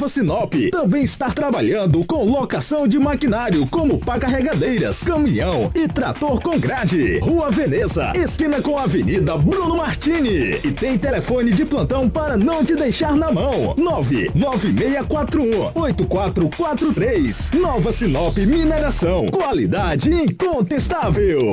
[0.00, 6.40] Nova Sinop também está trabalhando com locação de maquinário como pá carregadeiras, caminhão e trator
[6.40, 7.18] com grade.
[7.18, 10.58] Rua Veneza, esquina com a Avenida Bruno Martini.
[10.64, 13.74] E tem telefone de plantão para não te deixar na mão.
[13.76, 17.52] 99641 8443.
[17.60, 19.26] Nova Sinop Mineração.
[19.26, 21.52] Qualidade incontestável.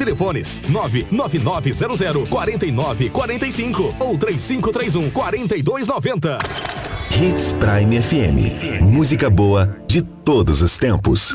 [0.00, 6.38] Telefones 99900 4945 ou 3531 4290.
[7.20, 8.80] Hits Prime FM.
[8.80, 11.34] Música boa de todos os tempos.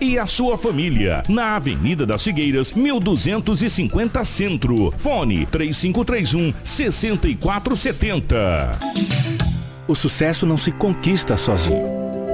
[0.00, 1.24] e a sua família.
[1.28, 4.94] Na Avenida das Figueiras, 1250 Centro.
[4.96, 8.78] Fone 3531 6470.
[9.88, 11.97] O sucesso não se conquista sozinho.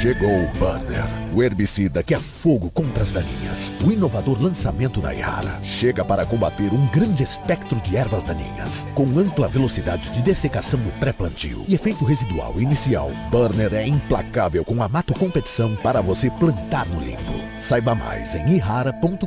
[0.00, 1.04] Chegou o Banner,
[1.34, 3.72] o herbicida que é fogo contra as daninhas.
[3.84, 9.18] O inovador lançamento da Yara chega para combater um grande espectro de ervas daninhas, com
[9.18, 13.10] ampla velocidade de dessecação no pré-plantio e efeito residual inicial.
[13.28, 17.34] Banner é implacável com a mato competição para você plantar no limpo.
[17.58, 19.18] Saiba mais em ihara.com.br.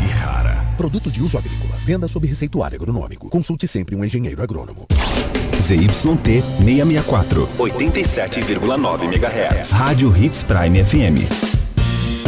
[0.00, 1.76] Ihara, produto de uso agrícola.
[1.84, 3.28] Venda sob receituário agronômico.
[3.28, 4.86] Consulte sempre um engenheiro agrônomo.
[5.58, 9.70] ZYT 664, 87,9 MHz.
[9.72, 11.26] Rádio Hits Prime FM.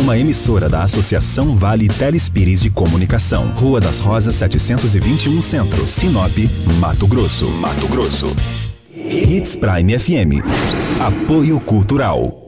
[0.01, 3.53] Uma emissora da Associação Vale Telespires de Comunicação.
[3.55, 6.37] Rua das Rosas 721 Centro, Sinop,
[6.81, 7.49] Mato Grosso.
[7.61, 8.35] Mato Grosso.
[8.95, 10.43] Hits Prime FM.
[10.99, 12.48] Apoio Cultural.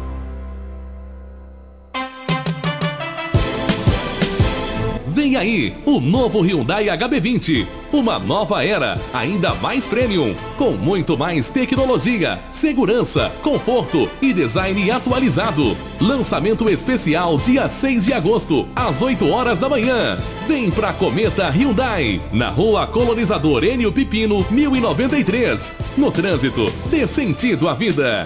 [5.41, 7.67] Aí, o novo Hyundai HB20.
[7.91, 15.75] Uma nova era, ainda mais premium, com muito mais tecnologia, segurança, conforto e design atualizado.
[15.99, 20.17] Lançamento especial dia 6 de agosto, às 8 horas da manhã.
[20.47, 25.75] Vem pra Cometa Hyundai, na rua Colonizador Enio Pipino, 1093.
[25.97, 28.23] No trânsito, dê sentido à vida.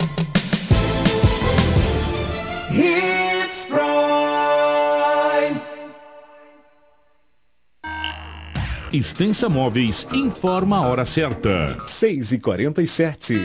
[2.72, 3.15] Hits
[8.96, 11.78] Extensa Móveis informa a hora certa.
[11.86, 13.36] 6 e 47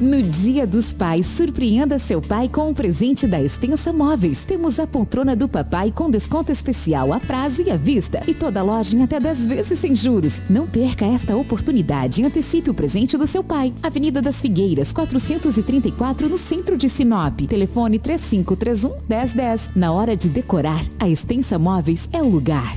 [0.00, 4.44] No Dia dos Pais, surpreenda seu pai com um presente da Extensa Móveis.
[4.44, 8.20] Temos a poltrona do papai com desconto especial a prazo e à vista.
[8.26, 10.42] E toda loja em até 10 vezes sem juros.
[10.50, 13.72] Não perca esta oportunidade e antecipe o presente do seu pai.
[13.80, 17.42] Avenida das Figueiras, 434, no centro de Sinop.
[17.46, 19.70] Telefone 3531 1010.
[19.76, 22.76] Na hora de decorar, a Extensa Móveis é o lugar.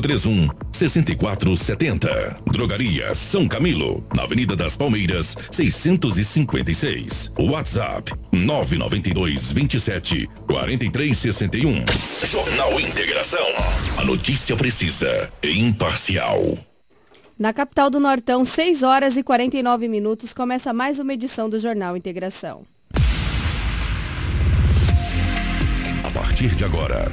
[0.00, 2.40] 3531 6470.
[2.50, 7.32] Drogaria São Camilo, na Avenida das Palmeiras, 656.
[7.38, 11.84] WhatsApp 992 27 4361.
[12.26, 13.46] Jornal Integração.
[13.98, 16.58] A notícia precisa e imparcial.
[17.38, 21.96] Na capital do Nortão, 6 horas e 49 minutos, começa mais uma edição do Jornal
[21.96, 22.62] Integração.
[26.02, 27.12] A partir de agora,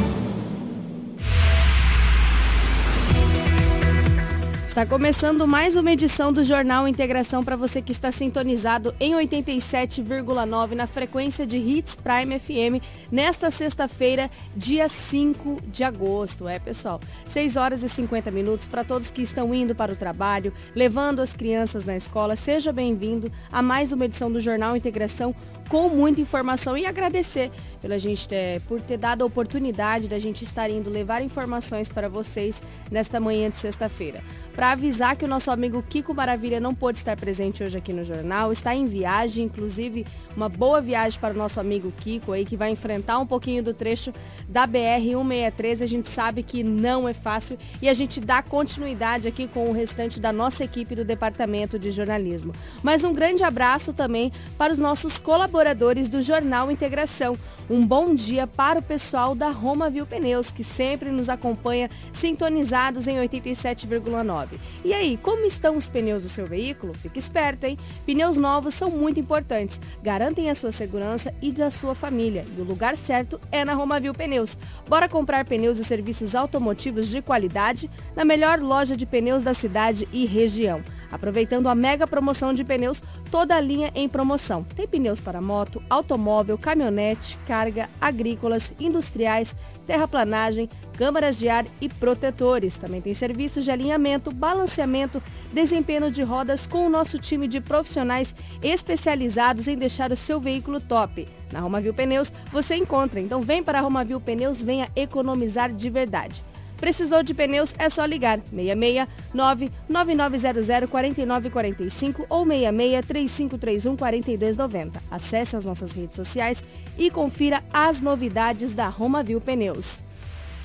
[4.71, 10.75] Está começando mais uma edição do Jornal Integração para você que está sintonizado em 87,9
[10.75, 12.81] na frequência de Hits Prime FM
[13.11, 16.47] nesta sexta-feira, dia 5 de agosto.
[16.47, 20.53] É, pessoal, 6 horas e 50 minutos para todos que estão indo para o trabalho,
[20.73, 22.37] levando as crianças na escola.
[22.37, 25.35] Seja bem-vindo a mais uma edição do Jornal Integração
[25.71, 27.49] com muita informação e agradecer
[27.81, 32.09] pela gente ter, por ter dado a oportunidade da gente estar indo levar informações para
[32.09, 34.21] vocês nesta manhã de sexta-feira.
[34.51, 38.03] Para avisar que o nosso amigo Kiko Maravilha não pôde estar presente hoje aqui no
[38.03, 42.57] jornal, está em viagem, inclusive uma boa viagem para o nosso amigo Kiko aí que
[42.57, 44.11] vai enfrentar um pouquinho do trecho
[44.49, 45.81] da BR 163.
[45.81, 49.71] A gente sabe que não é fácil e a gente dá continuidade aqui com o
[49.71, 52.51] restante da nossa equipe do departamento de jornalismo.
[52.83, 57.37] Mas um grande abraço também para os nossos colaboradores colaboradores do Jornal Integração.
[57.71, 63.07] Um bom dia para o pessoal da Roma Viu Pneus, que sempre nos acompanha sintonizados
[63.07, 64.59] em 87,9.
[64.83, 66.93] E aí, como estão os pneus do seu veículo?
[66.93, 67.77] Fique esperto, hein?
[68.05, 69.79] Pneus novos são muito importantes.
[70.03, 72.43] Garantem a sua segurança e da sua família.
[72.57, 74.57] E o lugar certo é na Roma Viu Pneus.
[74.89, 80.09] Bora comprar pneus e serviços automotivos de qualidade na melhor loja de pneus da cidade
[80.11, 80.83] e região.
[81.11, 84.63] Aproveitando a mega promoção de pneus, toda a linha em promoção.
[84.63, 92.75] Tem pneus para moto, automóvel, caminhonete, carga, agrícolas, industriais, terraplanagem, câmaras de ar e protetores.
[92.75, 95.21] Também tem serviços de alinhamento, balanceamento,
[95.53, 100.79] desempenho de rodas com o nosso time de profissionais especializados em deixar o seu veículo
[100.79, 101.27] top.
[101.51, 106.43] Na Romavil Pneus você encontra, então vem para a Romavil Pneus, venha economizar de verdade.
[106.81, 107.75] Precisou de pneus?
[107.77, 115.01] É só ligar 669 9900 4945 ou 66 3531 4290.
[115.11, 116.63] Acesse as nossas redes sociais
[116.97, 120.01] e confira as novidades da Romavil Pneus.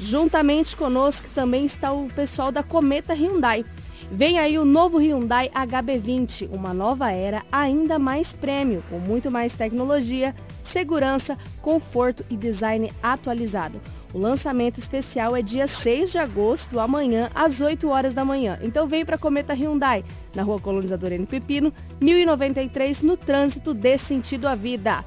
[0.00, 3.66] Juntamente conosco também está o pessoal da Cometa Hyundai.
[4.10, 9.54] Vem aí o novo Hyundai HB20, uma nova era ainda mais prêmio, com muito mais
[9.54, 13.80] tecnologia, segurança, conforto e design atualizado.
[14.16, 18.58] O lançamento especial é dia 6 de agosto, amanhã, às 8 horas da manhã.
[18.62, 20.02] Então vem para Cometa Hyundai,
[20.34, 21.26] na rua Colonizador N.
[21.26, 21.70] Pepino,
[22.00, 25.04] 1093, no trânsito dê sentido à vida.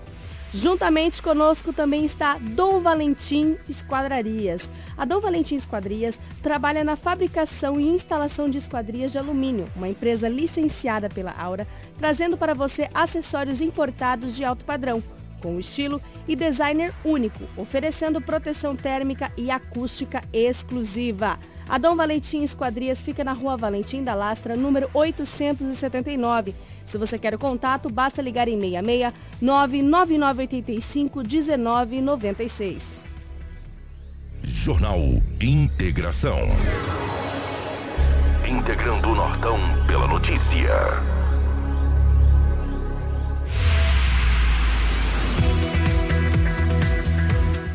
[0.53, 4.69] Juntamente conosco também está Dom Valentim Esquadrarias.
[4.95, 10.29] A Dom Valentim Esquadrias trabalha na fabricação e instalação de esquadrias de alumínio, uma empresa
[10.29, 15.01] licenciada pela Aura, trazendo para você acessórios importados de alto padrão,
[15.39, 21.39] com estilo e designer único, oferecendo proteção térmica e acústica exclusiva.
[21.67, 26.55] A Dom Valentim Esquadrias fica na rua Valentim da Lastra, número 879.
[26.83, 33.05] Se você quer o contato, basta ligar em 66 99985 1996.
[34.41, 34.99] Jornal
[35.41, 36.39] Integração.
[38.47, 40.73] Integrando o Nortão pela notícia.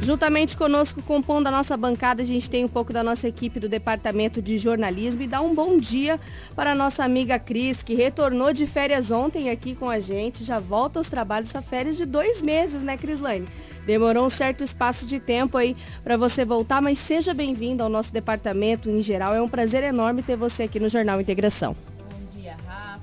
[0.05, 3.71] Juntamente conosco, compondo a nossa bancada, a gente tem um pouco da nossa equipe do
[3.71, 6.21] Departamento de Jornalismo e dá um bom dia
[6.55, 10.59] para a nossa amiga Cris, que retornou de férias ontem aqui com a gente, já
[10.59, 13.49] volta aos trabalhos, essa férias de dois meses, né, Crislane?
[13.87, 18.13] Demorou um certo espaço de tempo aí para você voltar, mas seja bem-vindo ao nosso
[18.13, 19.35] departamento em geral.
[19.35, 21.75] É um prazer enorme ter você aqui no Jornal Integração.
[22.11, 22.94] Bom dia, Rafa.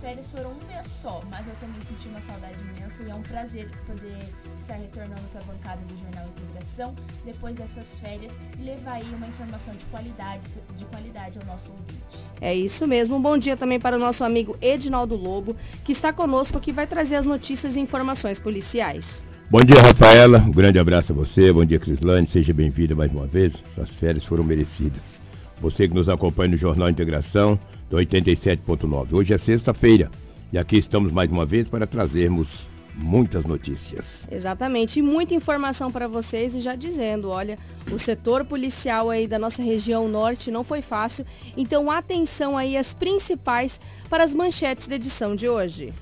[0.00, 3.22] Férias foram um mês só, mas eu também senti uma saudade imensa e é um
[3.22, 4.16] prazer poder
[4.58, 9.26] estar retornando para a bancada do Jornal Integração depois dessas férias e levar aí uma
[9.26, 10.42] informação de qualidade,
[10.76, 12.18] de qualidade ao nosso ouvinte.
[12.40, 13.16] É isso mesmo.
[13.16, 15.54] Um bom dia também para o nosso amigo Edinaldo Lobo,
[15.84, 19.24] que está conosco, que vai trazer as notícias e informações policiais.
[19.50, 20.38] Bom dia, Rafaela.
[20.38, 21.52] Um grande abraço a você.
[21.52, 22.26] Bom dia, Crislane.
[22.26, 23.62] Seja bem-vinda mais uma vez.
[23.66, 25.20] Essas férias foram merecidas.
[25.60, 27.58] Você que nos acompanha no Jornal Integração
[27.90, 29.12] do 87.9.
[29.12, 30.10] Hoje é sexta-feira
[30.52, 34.28] e aqui estamos mais uma vez para trazermos muitas notícias.
[34.30, 37.58] Exatamente, e muita informação para vocês e já dizendo, olha,
[37.90, 42.94] o setor policial aí da nossa região norte não foi fácil, então atenção aí às
[42.94, 45.92] principais para as manchetes da edição de hoje.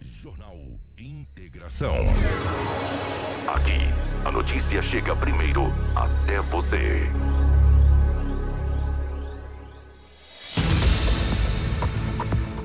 [0.00, 0.56] Jornal
[0.98, 1.94] Integração.
[3.48, 3.80] Aqui,
[4.24, 7.10] a notícia chega primeiro até você.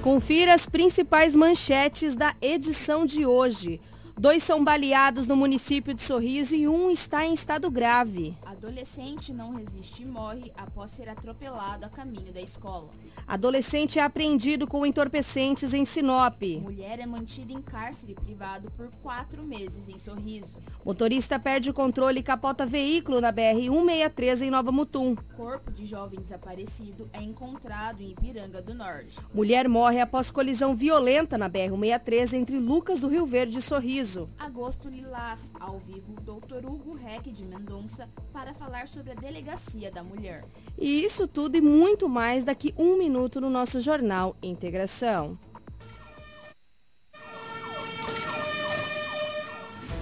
[0.02, 3.82] Confira as principais manchetes da edição de hoje.
[4.20, 8.36] Dois são baleados no município de Sorriso e um está em estado grave.
[8.46, 12.90] Adolescente não resiste e morre após ser atropelado a caminho da escola.
[13.26, 16.42] Adolescente é apreendido com entorpecentes em Sinop.
[16.62, 20.58] Mulher é mantida em cárcere privado por quatro meses em Sorriso.
[20.84, 25.16] Motorista perde o controle e capota veículo na BR-163 em Nova Mutum.
[25.38, 29.18] Corpo de jovem desaparecido é encontrado em Ipiranga do Norte.
[29.34, 34.09] Mulher morre após colisão violenta na BR-163 entre Lucas do Rio Verde e Sorriso.
[34.38, 36.66] Agosto Lilás, ao vivo, Dr.
[36.66, 40.46] Hugo Reck de Mendonça, para falar sobre a delegacia da mulher.
[40.78, 45.38] E isso tudo e muito mais daqui um minuto no nosso jornal Integração.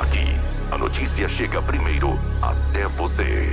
[0.00, 0.24] Aqui,
[0.72, 3.50] a notícia chega primeiro até você.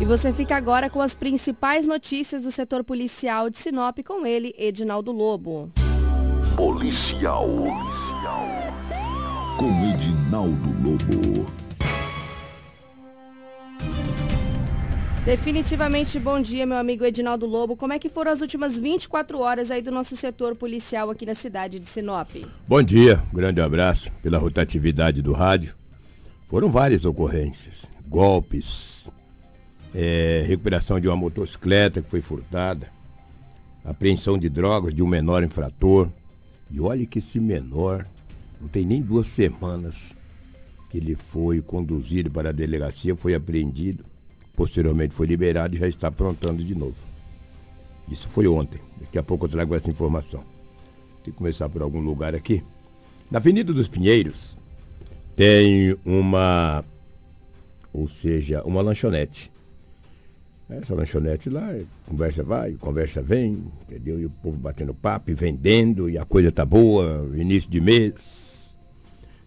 [0.00, 4.54] E você fica agora com as principais notícias do setor policial de Sinop com ele,
[4.56, 5.70] Edinaldo Lobo.
[6.56, 7.46] Policial.
[9.58, 11.61] Com Edinaldo Lobo.
[15.24, 17.76] Definitivamente bom dia, meu amigo Edinaldo Lobo.
[17.76, 21.32] Como é que foram as últimas 24 horas aí do nosso setor policial aqui na
[21.32, 22.28] cidade de Sinop?
[22.66, 25.76] Bom dia, um grande abraço pela rotatividade do rádio.
[26.48, 29.08] Foram várias ocorrências, golpes,
[29.94, 32.90] é, recuperação de uma motocicleta que foi furtada,
[33.84, 36.08] apreensão de drogas de um menor infrator.
[36.68, 38.04] E olha que esse menor
[38.60, 40.16] não tem nem duas semanas
[40.90, 44.04] que ele foi conduzido para a delegacia, foi apreendido
[44.54, 46.96] posteriormente foi liberado e já está aprontando de novo.
[48.08, 48.80] Isso foi ontem.
[49.00, 50.44] Daqui a pouco eu trago essa informação.
[51.24, 52.62] Tem que começar por algum lugar aqui.
[53.30, 54.56] Na Avenida dos Pinheiros
[55.34, 56.84] tem uma,
[57.92, 59.50] ou seja, uma lanchonete.
[60.68, 61.74] Essa lanchonete lá,
[62.06, 64.18] conversa vai, conversa vem, entendeu?
[64.18, 68.74] E o povo batendo papo e vendendo, e a coisa tá boa, início de mês.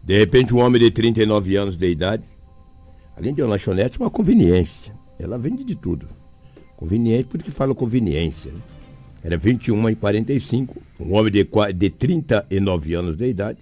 [0.03, 2.27] De repente, um homem de 39 anos de idade,
[3.15, 4.93] além de uma lanchonete, uma conveniência.
[5.17, 6.07] Ela vende de tudo.
[6.75, 8.51] Conveniente, porque fala conveniência.
[8.51, 8.60] Né?
[9.24, 13.60] Era 21 e 45, um homem de, de 39 anos de idade,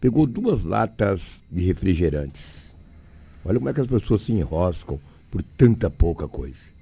[0.00, 2.76] pegou duas latas de refrigerantes.
[3.44, 4.98] Olha como é que as pessoas se enroscam
[5.30, 6.72] por tanta pouca coisa.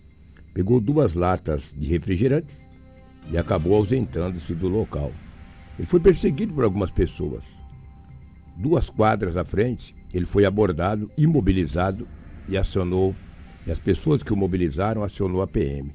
[0.54, 2.66] Pegou duas latas de refrigerantes
[3.30, 5.12] e acabou ausentando-se do local.
[5.78, 7.58] Ele foi perseguido por algumas pessoas.
[8.56, 12.08] Duas quadras à frente, ele foi abordado, imobilizado
[12.48, 13.14] e acionou,
[13.66, 15.92] e as pessoas que o mobilizaram acionou a PM.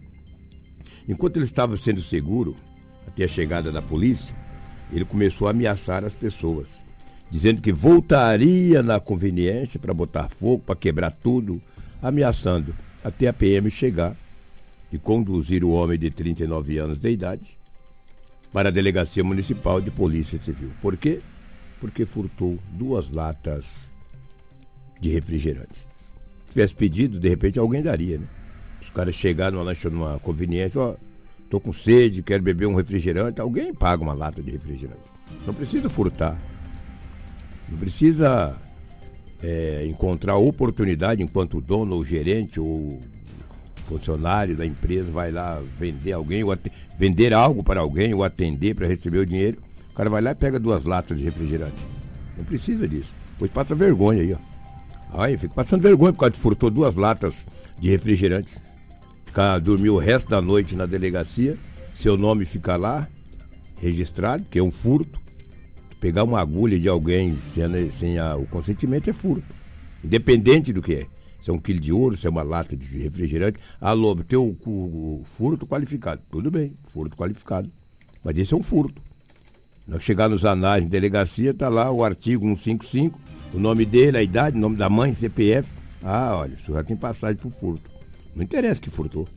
[1.10, 2.56] Enquanto ele estava sendo seguro,
[3.08, 4.36] até a chegada da polícia,
[4.94, 6.68] ele começou a ameaçar as pessoas,
[7.32, 11.60] dizendo que voltaria na conveniência para botar fogo, para quebrar tudo,
[12.00, 14.16] ameaçando até a PM chegar
[14.94, 17.58] e conduzir o homem de 39 anos de idade
[18.54, 20.70] para a Delegacia Municipal de Polícia Civil.
[20.80, 21.22] Por quê?
[21.80, 24.00] Porque furtou duas latas
[25.02, 25.80] de refrigerante.
[26.48, 28.28] Se tivesse pedido, de repente alguém daria, né?
[28.82, 30.96] Os caras chegaram numa lancha numa conveniência, ó,
[31.50, 35.02] tô com sede, quero beber um refrigerante, alguém paga uma lata de refrigerante.
[35.46, 36.40] Não precisa furtar.
[37.68, 38.58] Não precisa
[39.42, 43.02] é, encontrar oportunidade enquanto dono ou gerente ou
[43.86, 46.58] funcionário da empresa vai lá vender alguém, ou
[46.98, 49.58] vender algo para alguém ou atender para receber o dinheiro.
[49.92, 51.86] O cara vai lá e pega duas latas de refrigerante.
[52.38, 53.14] Não precisa disso.
[53.38, 54.51] Pois passa vergonha aí, ó.
[55.14, 57.46] Aí, fica passando vergonha por causa de furtou duas latas
[57.80, 58.56] de refrigerante
[59.32, 61.58] ficar dormir o resto da noite na delegacia,
[61.96, 63.08] seu nome ficar lá,
[63.78, 65.22] registrado, que é um furto.
[66.02, 69.46] Pegar uma agulha de alguém sem, sem a, o consentimento é furto.
[70.04, 71.08] Independente do que é.
[71.42, 73.58] Se é um quilo de ouro, se é uma lata de refrigerante.
[73.80, 76.22] Alô, teu o, o furto qualificado.
[76.30, 77.72] Tudo bem, furto qualificado.
[78.24, 79.02] Mas esse é um furto.
[80.00, 83.20] Chegar nos anais de delegacia, tá lá o artigo 155,
[83.54, 85.70] o nome dele, a idade, o nome da mãe, CPF.
[86.04, 87.90] Ah, olha, o senhor já tem passagem por furto.
[88.36, 89.28] Não interessa que furtou.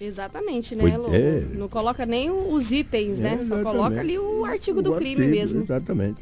[0.00, 1.46] Exatamente, né, Foi, é...
[1.54, 3.38] Não coloca nem os itens, né?
[3.40, 5.62] É, Só coloca ali o artigo do crime artigo, mesmo.
[5.62, 6.20] Exatamente.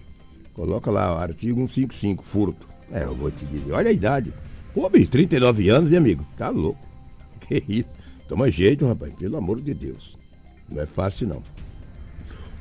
[0.54, 2.68] Coloca lá, artigo 155, furto.
[2.92, 3.72] É, eu vou te dizer.
[3.72, 4.32] Olha a idade.
[4.74, 6.26] Pô, bicho, 39 anos, hein, amigo?
[6.36, 6.80] Tá louco.
[7.40, 7.90] Que isso?
[8.28, 9.12] Toma jeito, rapaz.
[9.14, 10.16] Pelo amor de Deus.
[10.68, 11.42] Não é fácil, não.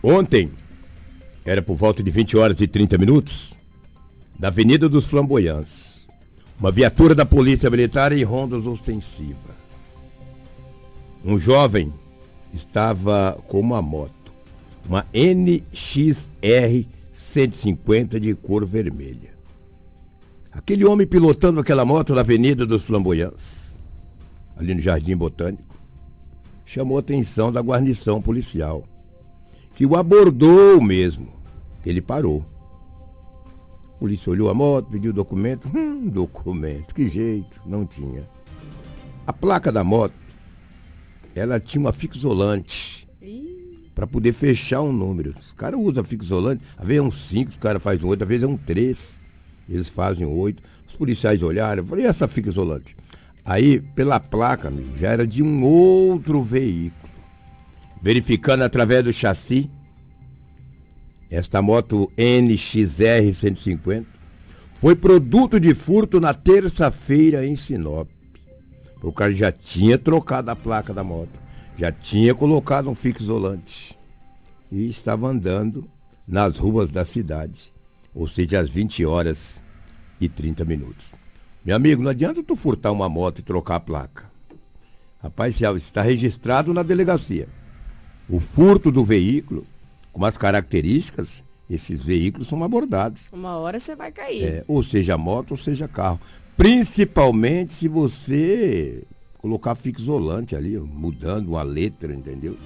[0.01, 0.51] Ontem,
[1.45, 3.53] era por volta de 20 horas e 30 minutos,
[4.41, 6.01] na Avenida dos Flamboyantes.
[6.59, 9.55] Uma viatura da Polícia Militar em rondas ostensivas.
[11.23, 11.93] Um jovem
[12.51, 14.33] estava com uma moto,
[14.89, 19.29] uma NXR 150 de cor vermelha.
[20.51, 23.77] Aquele homem pilotando aquela moto na Avenida dos Flamboyantes,
[24.57, 25.79] ali no Jardim Botânico,
[26.65, 28.83] chamou a atenção da guarnição policial,
[29.75, 31.27] que o abordou mesmo.
[31.85, 32.43] Ele parou
[34.01, 35.69] polícia olhou a moto, pediu documento.
[35.71, 38.27] Hum, documento, que jeito, não tinha.
[39.27, 40.15] A placa da moto,
[41.35, 43.07] ela tinha uma fixolante
[43.93, 45.35] para poder fechar um número.
[45.39, 48.27] Os caras usam fixolante, às vezes é um 5, os caras fazem um 8, às
[48.27, 49.19] vezes é um 3.
[49.69, 50.63] Eles fazem um 8.
[50.87, 52.97] Os policiais olharam, eu falei, e essa fixolante?
[53.45, 57.11] Aí, pela placa, amigo, já era de um outro veículo.
[58.01, 59.69] Verificando através do chassi,
[61.31, 64.05] esta moto NXR 150
[64.73, 68.09] foi produto de furto na terça-feira em Sinop.
[69.01, 71.39] O cara já tinha trocado a placa da moto,
[71.77, 73.97] já tinha colocado um fixo isolante
[74.69, 75.89] e estava andando
[76.27, 77.73] nas ruas da cidade,
[78.13, 79.61] ou seja, às 20 horas
[80.19, 81.13] e 30 minutos.
[81.63, 84.29] Meu amigo, não adianta tu furtar uma moto e trocar a placa.
[85.21, 87.47] Rapaz, já está registrado na delegacia.
[88.27, 89.65] O furto do veículo
[90.11, 93.21] com as características, esses veículos são abordados.
[93.31, 94.43] Uma hora você vai cair.
[94.43, 96.19] É, ou seja moto, ou seja carro.
[96.57, 99.03] Principalmente se você
[99.37, 102.57] colocar fixolante ali, mudando uma letra, entendeu?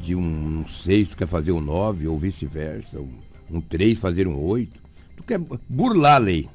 [0.00, 2.98] De um 6, tu quer fazer um 9, ou vice-versa.
[3.50, 4.82] Um 3, fazer um 8.
[5.16, 6.48] Tu quer burlar a lei.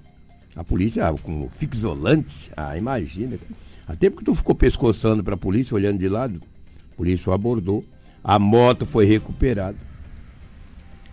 [0.56, 3.38] A polícia ah, com fixolante, ah, imagina.
[3.88, 6.42] Até porque tu ficou pescoçando para a polícia, olhando de lado.
[6.92, 7.84] A polícia o abordou.
[8.24, 9.93] A moto foi recuperada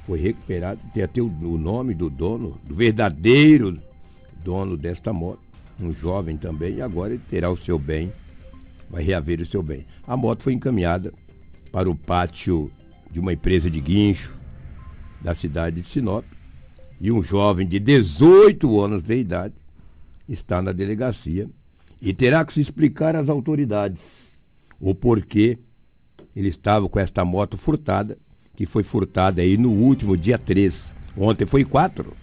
[0.06, 3.80] foi recuperado, tem até o, o nome do dono, do verdadeiro
[4.42, 5.40] dono desta moto,
[5.78, 8.12] um jovem também, e agora ele terá o seu bem,
[8.88, 9.86] vai reaver o seu bem.
[10.06, 11.12] A moto foi encaminhada
[11.70, 12.70] para o pátio
[13.10, 14.36] de uma empresa de guincho
[15.20, 16.24] da cidade de Sinop,
[17.00, 19.54] e um jovem de 18 anos de idade
[20.28, 21.48] está na delegacia
[22.00, 24.38] e terá que se explicar às autoridades
[24.78, 25.58] o porquê
[26.36, 28.18] ele estava com esta moto furtada
[28.61, 30.92] que foi furtada aí no último dia 3.
[31.16, 32.14] Ontem foi 4.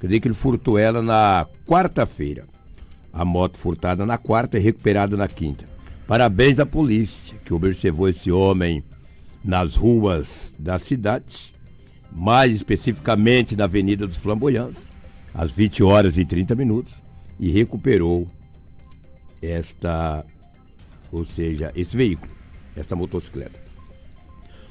[0.00, 2.44] Quer dizer que ele furtou ela na quarta-feira.
[3.12, 5.64] A moto furtada na quarta e recuperada na quinta.
[6.04, 8.82] Parabéns à polícia que observou esse homem
[9.44, 11.54] nas ruas da cidade,
[12.10, 14.90] mais especificamente na Avenida dos Flamboyantes,
[15.32, 16.94] às 20 horas e 30 minutos,
[17.38, 18.26] e recuperou
[19.40, 20.26] esta,
[21.12, 22.32] ou seja, esse veículo,
[22.74, 23.65] esta motocicleta.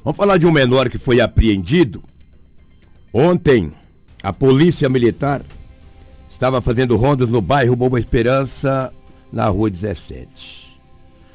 [0.06, 2.04] Vamos falar de um menor que foi apreendido.
[3.12, 3.74] Ontem,
[4.22, 5.42] a polícia militar
[6.30, 8.94] estava fazendo rondas no bairro Boa Esperança,
[9.34, 10.80] na rua 17.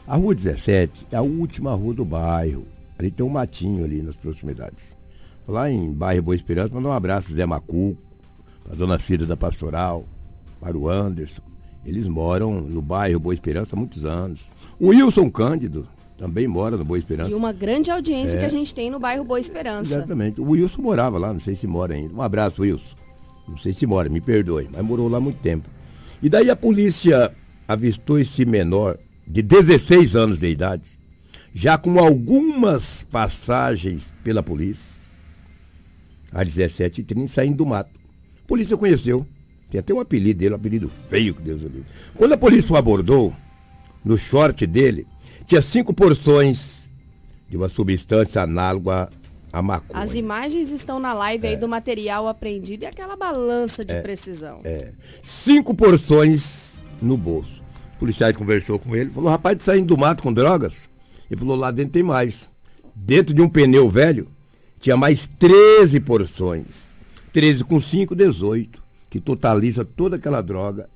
[0.07, 2.65] A rua 17 é a última rua do bairro.
[2.97, 4.97] Ali tem um matinho ali nas proximidades.
[5.49, 7.61] Lá em bairro Boa Esperança, mandar um abraço Zé para
[8.71, 10.05] a dona Cida da Pastoral,
[10.61, 11.43] para o Anderson.
[11.85, 14.49] Eles moram no bairro Boa Esperança há muitos anos.
[14.79, 15.89] O Wilson Cândido
[16.21, 17.31] também mora no Boa Esperança.
[17.31, 18.41] E uma grande audiência É.
[18.41, 19.95] que a gente tem no bairro Boa Esperança.
[19.95, 20.39] Exatamente.
[20.39, 22.15] O Wilson morava lá, não sei se mora ainda.
[22.15, 22.95] Um abraço, Wilson.
[23.49, 25.67] Não sei se mora, me perdoe, mas morou lá muito tempo.
[26.23, 27.33] E daí a polícia
[27.67, 30.91] avistou esse menor de 16 anos de idade,
[31.55, 35.01] já com algumas passagens pela polícia,
[36.31, 37.99] às 17h30, saindo do mato.
[38.45, 39.27] A polícia conheceu.
[39.71, 41.87] Tem até um apelido dele, um apelido feio que Deus o livre.
[42.15, 43.33] Quando a polícia o abordou,
[44.05, 45.07] no short dele,
[45.51, 46.89] tinha cinco porções
[47.49, 49.11] de uma substância análoga
[49.53, 50.01] à maconha.
[50.01, 54.01] As imagens estão na live aí do material apreendido e aquela balança de É.
[54.01, 54.61] precisão.
[54.63, 54.93] É.
[55.21, 57.61] Cinco porções no bolso.
[57.97, 60.89] O policial conversou com ele, falou, rapaz, tá saindo do mato com drogas?
[61.29, 62.49] Ele falou, lá dentro tem mais.
[62.95, 64.29] Dentro de um pneu velho,
[64.79, 66.91] tinha mais 13 porções.
[67.33, 68.81] 13 com 5, 18.
[69.11, 70.89] Que totaliza toda aquela droga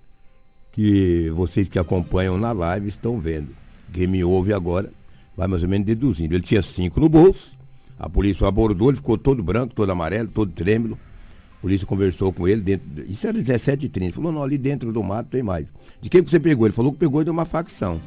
[0.71, 3.63] que vocês que acompanham na live estão vendo.
[3.94, 4.90] Quem me ouve agora
[5.37, 6.35] vai mais ou menos deduzindo.
[6.35, 7.57] Ele tinha cinco no bolso,
[7.98, 10.98] a polícia o abordou, ele ficou todo branco, todo amarelo, todo trêmulo.
[11.59, 12.87] A polícia conversou com ele dentro.
[13.09, 14.12] Isso era 17h30.
[14.12, 15.68] Falou, não, ali dentro do mato tem mais.
[16.00, 16.66] De quem que você pegou?
[16.66, 18.00] Ele falou que pegou de uma facção.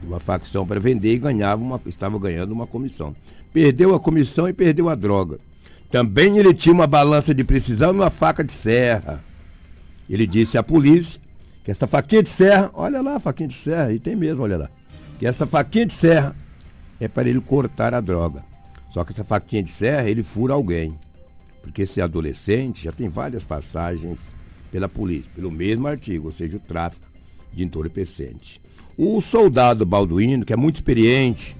[0.00, 3.14] De uma facção para vender e ganhava uma, estava ganhando uma comissão.
[3.52, 5.38] Perdeu a comissão e perdeu a droga.
[5.88, 9.24] Também ele tinha uma balança de precisão e uma faca de serra.
[10.10, 11.20] Ele disse à polícia
[11.64, 14.58] que essa faquinha de serra, olha lá a faquinha de serra, e tem mesmo, olha
[14.58, 14.70] lá.
[15.18, 16.36] Que essa faquinha de serra
[17.00, 18.44] é para ele cortar a droga.
[18.90, 20.98] Só que essa faquinha de serra ele fura alguém.
[21.62, 24.20] Porque esse adolescente já tem várias passagens
[24.70, 27.06] pela polícia, pelo mesmo artigo, ou seja, o tráfico
[27.52, 28.60] de entorpecente.
[28.96, 31.56] O soldado Balduino, que é muito experiente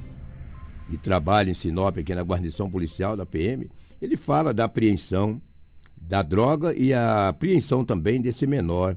[0.91, 5.41] e trabalha em Sinop, aqui na guarnição policial da PM, ele fala da apreensão
[5.97, 8.97] da droga e a apreensão também desse menor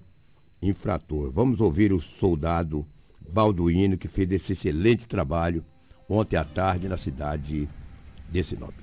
[0.61, 1.31] infrator.
[1.31, 2.85] Vamos ouvir o soldado
[3.31, 5.63] Balduino, que fez esse excelente trabalho
[6.07, 7.69] ontem à tarde na cidade
[8.29, 8.73] de Sinop.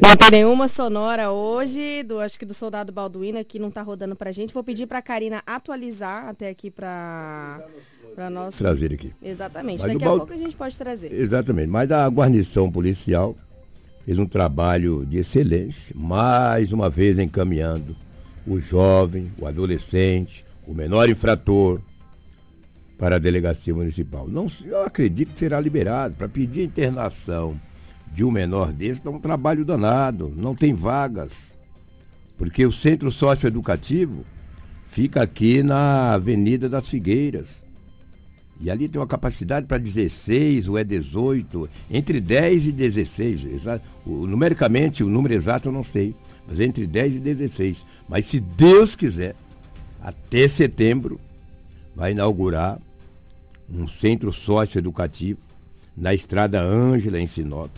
[0.00, 4.16] Não tem nenhuma sonora hoje, do, acho que do Soldado Balduino aqui não tá rodando
[4.16, 4.54] pra gente.
[4.54, 7.66] Vou pedir pra Karina atualizar até aqui pra,
[8.14, 8.56] pra nós.
[8.56, 9.12] Trazer aqui.
[9.22, 11.12] Exatamente, Mas daqui a Bal- pouco a gente pode trazer.
[11.12, 11.68] Exatamente.
[11.68, 13.36] Mas a guarnição policial
[14.04, 17.96] fez um trabalho de excelência, mais uma vez encaminhando
[18.46, 21.80] o jovem, o adolescente, o menor infrator
[22.98, 24.28] para a delegacia municipal.
[24.28, 27.58] Não, eu acredito que será liberado para pedir a internação
[28.12, 31.56] de um menor desse, dá um trabalho danado, não tem vagas.
[32.36, 34.24] Porque o centro socioeducativo
[34.86, 37.63] fica aqui na Avenida das Figueiras.
[38.64, 43.44] E ali tem uma capacidade para 16 ou é 18, entre 10 e 16.
[43.44, 46.16] exa- o- numericamente, o número exato eu não sei,
[46.48, 47.84] mas entre 10 e 16.
[48.08, 49.36] Mas se Deus quiser,
[50.00, 51.20] até setembro,
[51.94, 52.80] vai inaugurar
[53.70, 55.40] um centro socioeducativo
[55.94, 57.70] na Estrada Ângela, em Sinop,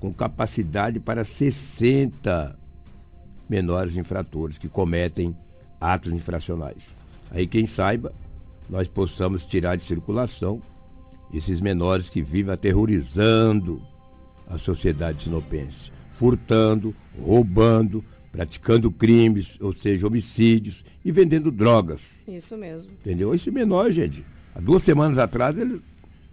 [0.00, 2.58] com capacidade para 60
[3.48, 5.36] menores infratores que cometem
[5.80, 6.96] atos infracionais.
[7.30, 8.12] Aí quem saiba,
[8.68, 10.60] nós possamos tirar de circulação
[11.32, 13.80] esses menores que vivem aterrorizando
[14.48, 22.22] a sociedade sinopense, furtando, roubando, praticando crimes, ou seja, homicídios e vendendo drogas.
[22.28, 22.92] Isso mesmo.
[22.92, 23.34] Entendeu?
[23.34, 24.24] Esse menor, gente,
[24.54, 25.80] há duas semanas atrás ele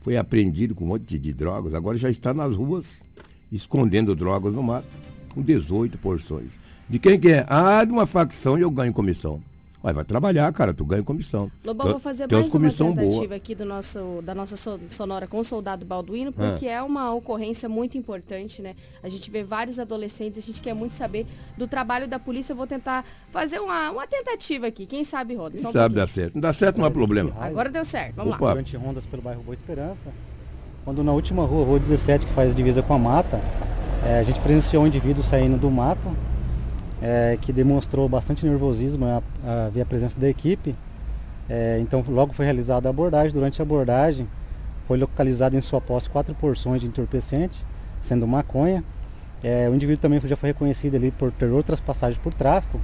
[0.01, 3.03] foi apreendido com um monte de, drogas, agora já está nas ruas
[3.51, 4.87] escondendo drogas no mato,
[5.33, 6.59] com 18 porções.
[6.89, 7.45] De quem que é?
[7.47, 9.41] Ah, de uma facção e eu ganho comissão.
[9.83, 11.51] Mas vai trabalhar, cara, tu ganha comissão.
[11.65, 13.35] Lobão, vou fazer tem mais uma tentativa boa.
[13.35, 16.51] aqui do nosso, da nossa so- sonora com o soldado Balduino, Ah.
[16.51, 18.75] porque é uma ocorrência muito importante, né?
[19.03, 22.53] A gente vê vários adolescentes, a gente quer muito saber do trabalho da polícia.
[22.53, 24.85] Eu vou tentar fazer uma, uma tentativa aqui.
[24.85, 25.57] Quem sabe roda.
[25.57, 26.35] Quem um sabe dar certo.
[26.35, 27.33] Não dá certo, não há problema.
[27.37, 28.45] Agora deu certo, vamos Opa.
[28.45, 28.51] lá.
[28.51, 30.07] Durante rondas pelo bairro Boa Esperança,
[30.85, 33.41] quando na última rua, rua 17, que faz divisa com a mata,
[34.05, 36.07] eh, a gente presenciou um indivíduo saindo do mato,
[37.03, 40.73] eh, que demonstrou bastante nervosismo a, a ver a presença da equipe.
[41.49, 43.33] Eh, então logo foi realizada a abordagem.
[43.33, 44.25] Durante a abordagem,
[44.87, 47.59] foi localizado em sua posse quatro porções de entorpecente,
[47.99, 48.83] sendo maconha.
[49.43, 52.79] Eh, o indivíduo também já foi reconhecido ali por ter outras passagens por tráfico.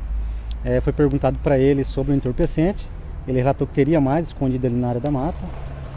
[0.66, 2.90] Eh, foi perguntado para ele sobre o entorpecente.
[3.26, 5.40] Ele relatou que teria mais escondido ali na área da mata.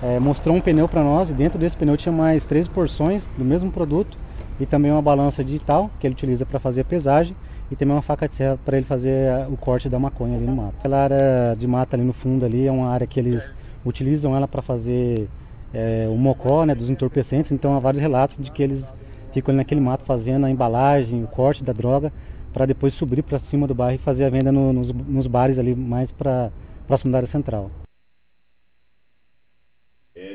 [0.01, 3.45] Eh, mostrou um pneu para nós e dentro desse pneu tinha mais três porções do
[3.45, 4.17] mesmo produto
[4.61, 7.35] e também uma balança digital que ele utiliza para fazer a pesagem
[7.73, 10.45] e também uma faca de serra para ele fazer eh, o corte da maconha ali
[10.45, 10.75] no mato.
[10.79, 13.51] Aquela área de mata ali no fundo ali é uma área que eles
[13.85, 15.27] utilizam ela para fazer
[15.73, 18.93] eh, o mocó né, dos entorpecentes, então há vários relatos de que eles
[19.33, 22.13] ficam ali naquele mato fazendo a embalagem, o corte da droga
[22.53, 25.59] para depois subir para cima do bairro e fazer a venda no- nos, nos bares
[25.59, 26.51] ali mais para
[26.87, 27.71] próximo da área central.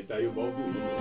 [0.08, 0.26] Tá aí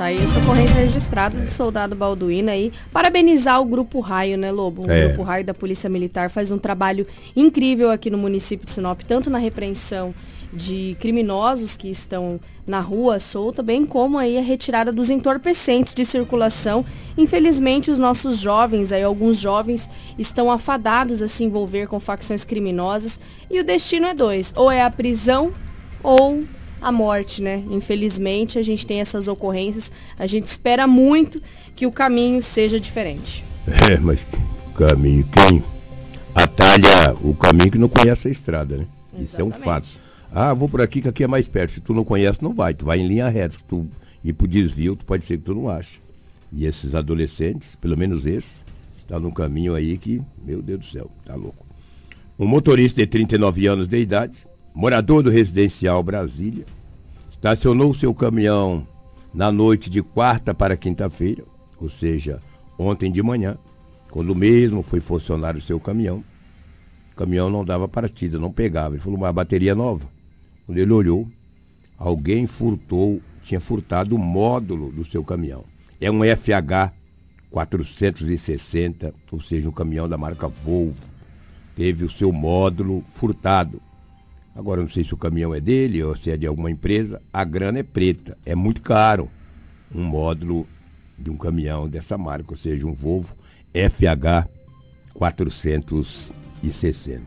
[0.05, 2.71] essa ocorrência registrada do soldado Balduino aí.
[2.93, 4.85] Parabenizar o Grupo Raio, né, Lobo?
[4.85, 5.07] O É.
[5.07, 7.05] Grupo Raio da Polícia Militar faz um trabalho
[7.35, 10.13] incrível aqui no município de Sinop, tanto na repreensão
[10.53, 16.05] de criminosos que estão na rua solta, bem como aí a retirada dos entorpecentes de
[16.05, 16.85] circulação.
[17.17, 23.19] Infelizmente, os nossos jovens, aí alguns jovens estão afadados a se envolver com facções criminosas
[23.49, 25.51] e o destino é dois, ou é a prisão
[26.03, 26.43] ou
[26.81, 27.63] a morte, né?
[27.69, 29.91] Infelizmente, a gente tem essas ocorrências.
[30.17, 31.41] A gente espera muito
[31.75, 33.45] que o caminho seja diferente.
[33.89, 34.25] É, mas
[34.75, 35.63] caminho, quem
[36.35, 38.85] atalha o caminho que não conhece a estrada, né?
[39.19, 39.89] Isso é um fato.
[40.31, 41.71] Ah, vou por aqui que aqui é mais perto.
[41.71, 42.73] Se tu não conhece, não vai.
[42.73, 43.55] Tu vai em linha reta.
[43.55, 43.87] Se tu
[44.23, 45.99] ir pro desvio, tu pode ser que tu não ache.
[46.51, 48.61] E esses adolescentes, pelo menos esse,
[48.97, 51.65] está num caminho aí que, meu Deus do céu, tá louco.
[52.37, 56.63] Um motorista de 39 anos de idade, morador do residencial Brasília,
[57.31, 58.87] estacionou seu caminhão
[59.33, 61.43] na noite de quarta para quinta-feira,
[61.81, 62.39] ou seja,
[62.77, 63.57] ontem de manhã,
[64.11, 66.23] quando mesmo foi funcionar o seu caminhão.
[67.11, 68.93] O caminhão não dava partida, não pegava.
[68.93, 70.07] Ele falou, uma bateria nova.
[70.67, 71.27] Quando ele olhou,
[71.97, 75.65] alguém furtou, tinha furtado o módulo do seu caminhão.
[75.99, 76.93] É um FH
[77.49, 81.11] 460, ou seja, um caminhão da marca Volvo.
[81.75, 83.81] Teve o seu módulo furtado.
[84.57, 87.21] Agora não sei se o caminhão é dele ou se é de alguma empresa.
[87.31, 89.29] A grana é preta, é muito caro.
[89.93, 90.65] Um módulo
[91.17, 93.35] de um caminhão dessa marca, ou seja, um Volvo
[93.71, 94.49] FH
[95.13, 97.23] 460.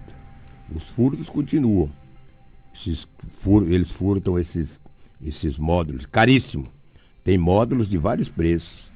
[0.75, 1.89] Os furtos continuam.
[2.75, 4.81] Esses fur- eles furtam esses,
[5.25, 6.67] esses módulos, caríssimo.
[7.23, 8.90] Tem módulos de vários preços.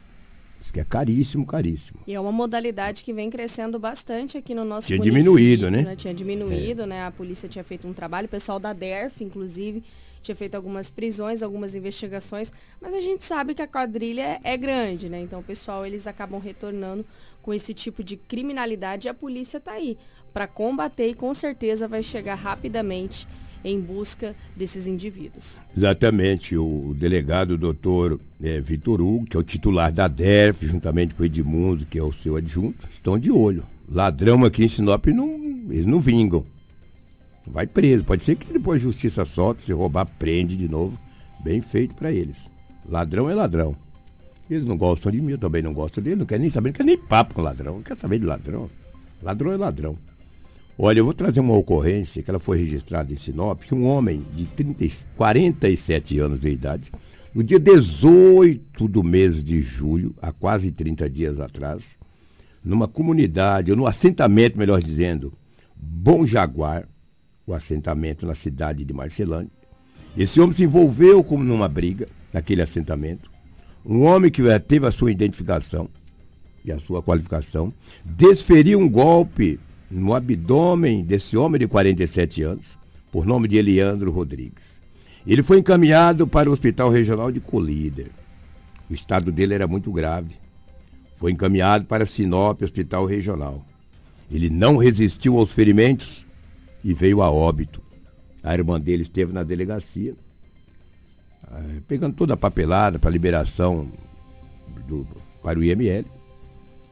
[0.64, 2.00] Isso que é caríssimo, caríssimo.
[2.06, 5.94] E é uma modalidade que vem crescendo bastante aqui no nosso Tinha diminuído, né?
[5.94, 7.04] Tinha diminuído, né?
[7.04, 9.84] A polícia tinha feito um trabalho, o pessoal da DERF, inclusive,
[10.22, 12.50] tinha feito algumas prisões, algumas investigações,
[12.80, 15.20] mas a gente sabe que a quadrilha é grande, né?
[15.20, 17.04] Então o pessoal, eles acabam retornando
[17.42, 19.98] com esse tipo de criminalidade e a polícia tá aí
[20.32, 23.28] para combater e com certeza vai chegar rapidamente
[23.64, 25.58] em busca desses indivíduos.
[25.76, 31.22] Exatamente, o delegado doutor eh, Vitor Hugo, que é o titular da DERF, juntamente com
[31.22, 33.64] o Edmundo, que é o seu adjunto, estão de olho.
[33.88, 35.34] Ladrão aqui em Sinop, não,
[35.70, 36.44] eles não vingam.
[37.46, 38.04] Vai preso.
[38.04, 40.98] Pode ser que depois a justiça solta, se roubar, prende de novo.
[41.42, 42.50] Bem feito para eles.
[42.88, 43.76] Ladrão é ladrão.
[44.48, 46.74] Eles não gostam de mim, eu também não gosto dele, não quer nem saber, não
[46.74, 48.70] quer nem papo com ladrão, não quer saber de ladrão.
[49.22, 49.96] Ladrão é ladrão.
[50.76, 54.26] Olha, eu vou trazer uma ocorrência que ela foi registrada em Sinop, que um homem
[54.34, 56.90] de 30, e- 47 anos de idade,
[57.32, 61.96] no dia 18 do mês de julho, há quase 30 dias atrás,
[62.64, 65.32] numa comunidade, ou no assentamento, melhor dizendo,
[65.76, 66.88] Bom Jaguar,
[67.46, 69.52] o assentamento na cidade de Marcelândia.
[70.16, 73.30] Esse homem se envolveu com, numa briga naquele assentamento.
[73.84, 75.88] Um homem que teve a sua identificação
[76.64, 77.72] e a sua qualificação,
[78.04, 79.60] desferiu um golpe
[79.94, 82.78] no abdômen desse homem de 47 anos,
[83.12, 84.82] por nome de Eliandro Rodrigues.
[85.26, 88.10] Ele foi encaminhado para o Hospital Regional de Colíder.
[88.90, 90.34] O estado dele era muito grave.
[91.16, 93.64] Foi encaminhado para Sinop, Hospital Regional.
[94.30, 96.26] Ele não resistiu aos ferimentos
[96.82, 97.80] e veio a óbito.
[98.42, 100.14] A irmã dele esteve na delegacia,
[101.50, 103.88] eh, pegando toda a papelada para liberação
[104.88, 105.06] do-
[105.42, 106.04] para o IML.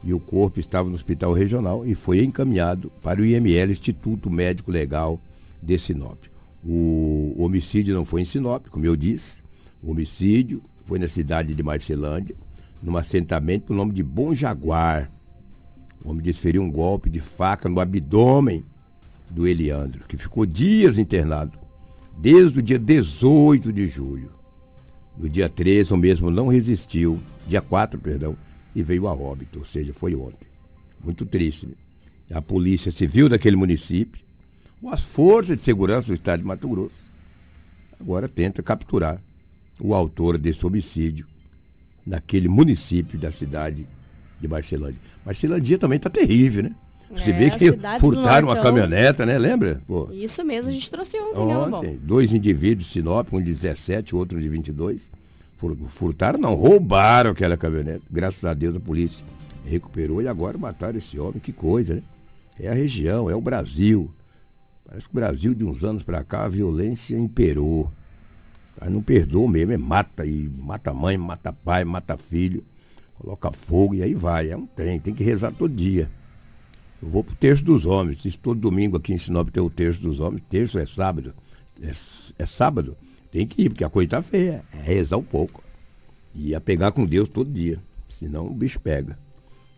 [0.03, 4.69] E o corpo estava no hospital regional e foi encaminhado para o IML, Instituto Médico
[4.69, 5.19] Legal
[5.61, 6.17] de Sinop.
[6.65, 9.41] O, homicídio não foi em Sinop, como eu disse.
[9.81, 12.35] O homicídio foi na cidade de Marcelândia,
[12.81, 15.09] num assentamento com o nome de Bom Jaguar.
[16.03, 18.63] O homem desferiu um golpe de faca no abdômen
[19.29, 21.57] do Eliandro, que ficou dias internado,
[22.17, 24.31] desde o dia 18 de julho.
[25.17, 28.35] No dia 13, o mesmo não resistiu, dia 4, perdão,
[28.75, 30.47] e veio a óbito, ou seja, foi ontem.
[31.03, 31.67] Muito triste.
[31.67, 31.73] Né?
[32.33, 34.21] A polícia civil daquele município,
[34.81, 37.03] ou as forças de segurança do estado de Mato Grosso,
[37.99, 39.21] agora tenta capturar
[39.79, 41.25] o autor desse homicídio
[42.05, 43.87] naquele município da cidade
[44.39, 44.99] de Marcelândia.
[45.25, 46.75] Marcelândia também está terrível, né?
[47.11, 49.37] Você É, vê que furtaram uma caminhoneta, né?
[49.37, 49.81] Lembra?
[49.87, 51.57] Pô, Isso mesmo, a gente trouxe ontem, né?
[51.57, 55.11] Ontem, dois indivíduos, Sinop, um de 17, outro de 22.
[55.57, 58.03] Fur- Furtaram, não, roubaram aquela caminhonete.
[58.11, 59.25] Graças a Deus a polícia
[59.65, 61.39] recuperou e agora mataram esse homem.
[61.39, 62.03] Que coisa, né?
[62.59, 64.11] É a região, é o Brasil.
[64.85, 67.89] Parece que o Brasil, de uns anos pra cá, a violência imperou.
[68.65, 72.63] Os caras não perdoam mesmo, é mata e mata mãe, mata pai, mata filho,
[73.17, 74.51] coloca fogo e aí vai.
[74.51, 76.09] É um trem, tem que rezar todo dia.
[77.01, 78.17] Eu vou pro terço dos homens.
[78.17, 80.43] Diz todo domingo aqui em Sinop tem o terço dos homens.
[80.49, 81.33] Terço é sábado.
[81.81, 82.95] É, é sábado.
[83.33, 84.63] Tem que ir, porque a coisa tá feia.
[84.71, 85.63] É rezar um pouco.
[86.35, 87.79] E a pegar com Deus todo dia.
[88.07, 89.17] Senão o bicho pega.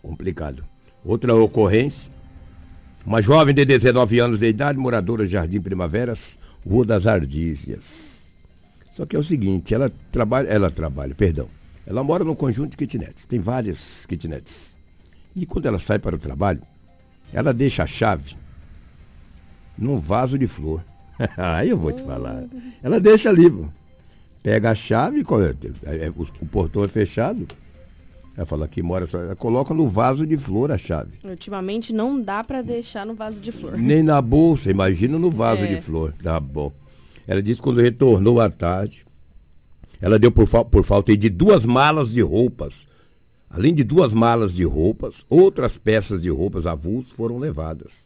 [0.01, 0.65] Complicado.
[1.05, 2.11] Outra ocorrência.
[3.05, 6.37] Uma jovem de 19 anos de idade, moradora de Jardim Primaveras,
[6.67, 8.27] Rua das Ardízias.
[8.91, 11.47] Só que é o seguinte, ela trabalha, ela trabalha, perdão.
[11.87, 13.25] Ela mora num conjunto de kitnets.
[13.25, 14.75] Tem várias kitnets.
[15.33, 16.61] E quando ela sai para o trabalho,
[17.31, 18.35] ela deixa a chave
[19.77, 20.83] num vaso de flor.
[21.37, 22.43] Aí eu vou te falar.
[22.83, 23.51] Ela deixa ali,
[24.43, 25.53] pega a chave, qual é?
[25.83, 27.47] É, o, portão é fechado.
[28.37, 29.19] Ela fala que mora só.
[29.19, 31.11] Ela coloca no vaso de flor a chave.
[31.23, 33.77] Ultimamente não dá pra deixar no vaso de flor.
[33.77, 35.67] Nem na bolsa, imagina no vaso É.
[35.67, 36.13] de flor.
[36.21, 36.71] Tá bom.
[37.27, 39.05] Ela disse que quando retornou à tarde,
[40.01, 42.85] ela deu por, fal- por falta de duas malas de roupas.
[43.49, 48.04] Além de duas malas de roupas, outras peças de roupas avulsos foram levadas.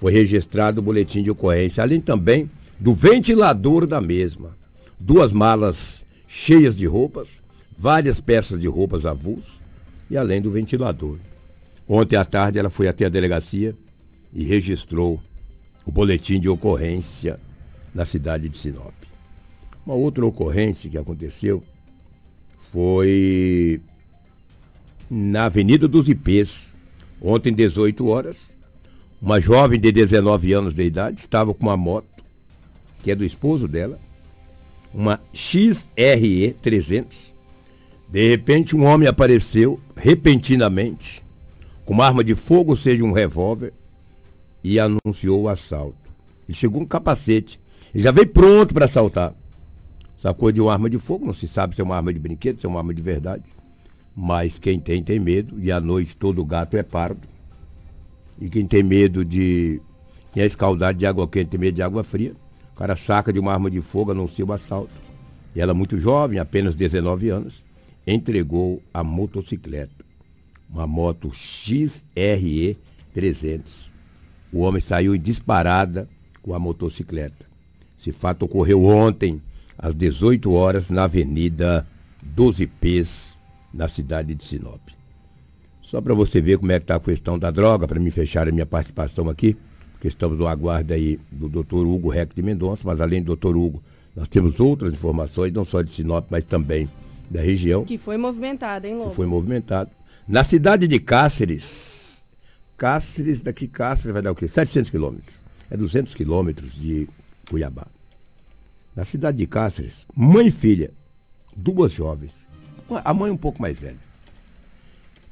[0.00, 4.56] Foi registrado o boletim de ocorrência, além também do ventilador da mesma.
[4.98, 7.42] Duas malas cheias de roupas,
[7.76, 9.60] várias peças de roupas avulsos
[10.10, 11.18] e além do ventilador.
[11.86, 13.76] Ontem à tarde ela foi até a delegacia
[14.32, 15.20] e registrou
[15.84, 17.38] o boletim de ocorrência
[17.94, 18.94] na cidade de Sinop.
[19.84, 21.62] Uma outra ocorrência que aconteceu
[22.56, 23.82] foi
[25.10, 26.74] na Avenida dos Ipês.
[27.20, 28.58] Ontem, 18 horas,
[29.20, 32.24] uma jovem de 19 anos de idade estava com uma moto,
[33.02, 33.98] que é do esposo dela,
[34.94, 37.34] uma XRE 300.
[38.08, 41.22] De repente, um homem apareceu repentinamente,
[41.84, 43.72] com uma arma de fogo, ou seja, um revólver,
[44.64, 45.96] e anunciou o assalto.
[46.48, 47.60] Ele chegou um capacete.
[47.94, 49.34] Ele já veio pronto para assaltar.
[50.16, 52.60] Sacou de uma arma de fogo, não se sabe se é uma arma de brinquedo,
[52.60, 53.44] se é uma arma de verdade.
[54.14, 55.58] Mas quem tem, tem medo.
[55.60, 57.26] E à noite todo gato é pardo.
[58.40, 59.80] E quem tem medo de.
[60.32, 62.34] Quem é escaldado de água quente tem medo de água fria.
[62.74, 64.92] O cara saca de uma arma de fogo, anuncia o assalto.
[65.54, 67.64] E ela, muito jovem, apenas 19 anos,
[68.06, 70.04] entregou a motocicleta.
[70.72, 72.78] Uma moto XRE
[73.12, 73.90] 300.
[74.52, 76.08] O homem saiu em disparada
[76.40, 77.46] com a motocicleta.
[77.98, 79.42] Esse fato ocorreu ontem,
[79.76, 81.86] às 18 horas, na Avenida
[82.22, 83.38] 12 P's,
[83.74, 84.80] na cidade de Sinop.
[85.90, 88.46] Só para você ver como é que está a questão da droga, para me fechar
[88.46, 89.56] a minha participação aqui,
[89.90, 91.84] porque estamos no aguardo aí do Dr.
[91.84, 93.56] Hugo Reck de Mendonça, mas além do Dr.
[93.56, 93.82] Hugo,
[94.14, 96.88] nós temos outras informações, não só de Sinop, mas também
[97.28, 99.10] da região, Que foi movimentada, hein, Lobo?
[99.10, 99.90] que foi movimentado.
[100.28, 102.24] Na cidade de Cáceres,
[102.76, 104.46] Cáceres, daqui Cáceres vai dar o quê?
[104.46, 105.44] 700 quilômetros.
[105.68, 107.08] É 200 quilômetros de
[107.50, 107.88] Cuiabá.
[108.94, 110.92] Na cidade de Cáceres, mãe e filha,
[111.56, 112.46] duas jovens,
[113.04, 113.98] a mãe um pouco mais velha,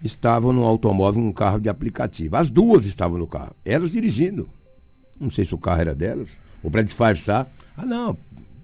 [0.03, 2.37] estavam no automóvel, num carro de aplicativo.
[2.37, 4.49] As duas estavam no carro, elas dirigindo.
[5.19, 6.31] Não sei se o carro era delas,
[6.63, 7.51] ou para disfarçar.
[7.77, 8.17] Ah, não,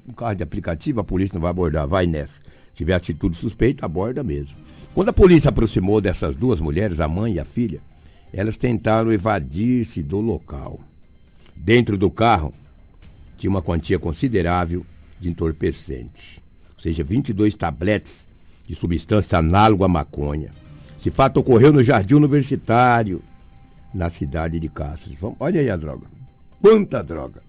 [0.09, 2.42] um carro de aplicativo, a polícia não vai abordar, vai nessa.
[2.42, 4.55] Se tiver atitude suspeita, aborda mesmo.
[4.94, 7.81] Quando a polícia aproximou dessas duas mulheres, a mãe e a filha,
[8.33, 10.81] elas tentaram evadir-se do local.
[11.57, 12.53] Dentro do carro
[13.38, 14.85] tinha uma quantia considerável
[15.20, 16.42] de entorpecente,
[16.75, 18.29] ou seja, 22 tabletes
[18.66, 20.51] de substância análoga à maconha.
[21.05, 23.23] Esse fato ocorreu no Jardim Universitário,
[23.93, 25.21] na cidade de Cáceres.
[25.21, 26.07] Vamos, olha aí a droga.
[26.62, 27.43] Quanta droga!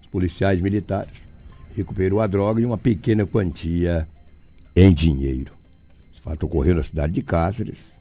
[0.00, 1.28] Os policiais militares
[1.76, 4.08] recuperou a droga e uma pequena quantia
[4.74, 5.52] em dinheiro.
[6.10, 7.92] Esse fato ocorreu na cidade de Cáceres,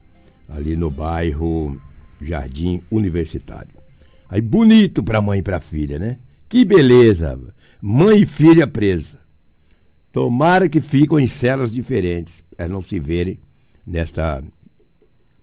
[0.48, 1.78] ali no bairro
[2.22, 3.76] Jardim Universitário.
[4.30, 6.18] Aí bonito para mãe e para filha, né?
[6.48, 7.38] Que beleza!
[7.82, 9.20] Mãe e filha presa.
[10.14, 13.38] Tomara que ficam em celas diferentes, para não se verem
[13.86, 14.42] nesta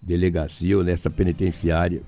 [0.01, 2.03] delegacia ou nessa penitenciária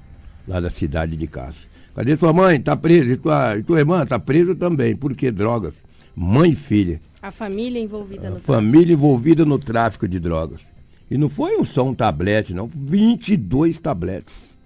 [0.46, 1.68] lá da cidade de Cássio.
[1.94, 2.56] Cadê sua mãe?
[2.56, 3.12] Está presa.
[3.12, 4.96] E tua, e tua irmã está presa também.
[4.96, 5.84] Por que drogas?
[6.16, 7.00] Mãe e filha.
[7.20, 10.72] A família envolvida no Família envolvida no tráfico de drogas.
[11.10, 12.66] E não foi um só um tablete, não.
[12.66, 14.60] 22 tabletes.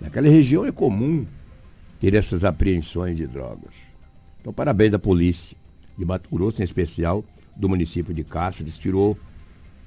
[0.00, 1.26] Naquela região é comum
[1.98, 3.94] ter essas apreensões de drogas.
[4.40, 5.56] Então, parabéns à polícia
[5.98, 7.22] de Mato Grosso, em especial
[7.54, 9.18] do município de Cáceres, tirou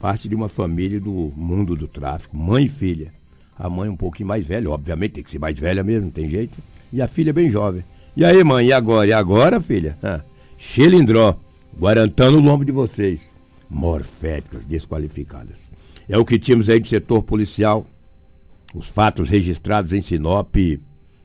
[0.04, 3.14] parte de uma família do mundo do tráfico, mãe e filha.
[3.58, 6.28] A mãe um pouquinho mais velha, obviamente tem que ser mais velha mesmo, não tem
[6.28, 6.58] jeito.
[6.92, 7.86] E a filha bem jovem.
[8.14, 9.08] E aí, mãe, e agora?
[9.08, 9.98] E agora, filha?
[10.04, 10.22] Ah,
[11.80, 13.32] guarantando o nome de vocês.
[13.70, 15.72] Morféticas desqualificadas.
[16.10, 17.88] É o que tínhamos aí do setor policial.
[18.76, 20.54] Os fatos registrados em Sinop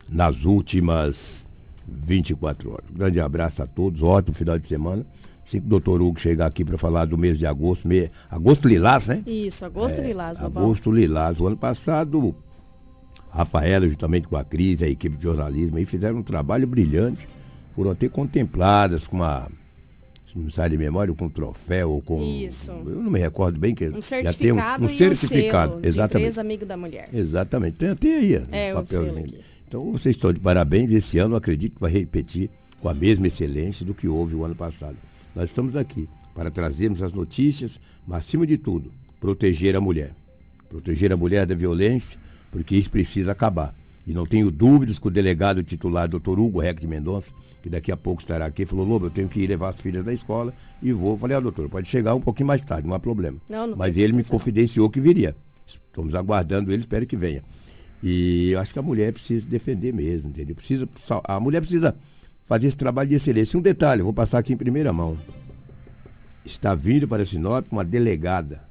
[0.08, 1.48] nas últimas
[1.84, 2.90] 24 horas.
[2.92, 5.04] grande abraço a todos, ótimo final de semana.
[5.48, 8.10] Assim que o doutor Hugo chegar aqui para falar do mês de agosto, me...
[8.30, 9.22] agosto lilás, né?
[9.26, 10.38] Isso, agosto é, lilás.
[10.38, 11.40] Agosto lilás.
[11.40, 12.36] O ano passado,
[13.30, 17.26] Rafaela, juntamente com a Cris, a equipe de jornalismo, aí fizeram um trabalho brilhante.
[17.74, 19.48] Foram até contempladas com uma
[20.30, 22.22] se não sai de memória, com um troféu ou com.
[22.22, 22.70] Isso.
[22.70, 25.78] Eu não me recordo bem que um já tem um, um certificado.
[25.78, 26.38] Um exatamente.
[26.38, 27.08] amigo da mulher.
[27.10, 27.78] Exatamente.
[27.78, 29.38] Tem até aí, é, um papelzinho.
[29.66, 30.90] Então vocês estão de parabéns.
[30.90, 32.50] Esse ano acredito que vai repetir
[32.82, 35.07] com a mesma excelência do que houve o ano passado.
[35.38, 40.10] Nós estamos aqui para trazermos as notícias, mas acima de tudo, proteger a mulher.
[40.68, 42.18] Proteger a mulher da violência,
[42.50, 43.72] porque isso precisa acabar.
[44.04, 47.32] E não tenho dúvidas que o delegado titular, doutor Hugo Reck de Mendonça,
[47.62, 50.04] que daqui a pouco estará aqui, falou, Lobo, eu tenho que ir levar as filhas
[50.04, 51.16] da escola e vou.
[51.16, 53.38] Falei, ah, doutor, pode chegar um pouquinho mais tarde, não há problema.
[53.48, 55.36] Não, não Mas ele me confidenciou que viria.
[55.64, 57.44] Estamos aguardando ele, espero que venha.
[58.02, 60.56] E eu acho que a mulher precisa defender mesmo, entendeu?
[60.56, 60.88] Precisa,
[61.22, 61.94] a mulher precisa
[62.48, 63.58] fazer esse trabalho de excelência.
[63.58, 65.18] Um detalhe, vou passar aqui em primeira mão.
[66.46, 68.62] Está vindo para Sinop uma delegada.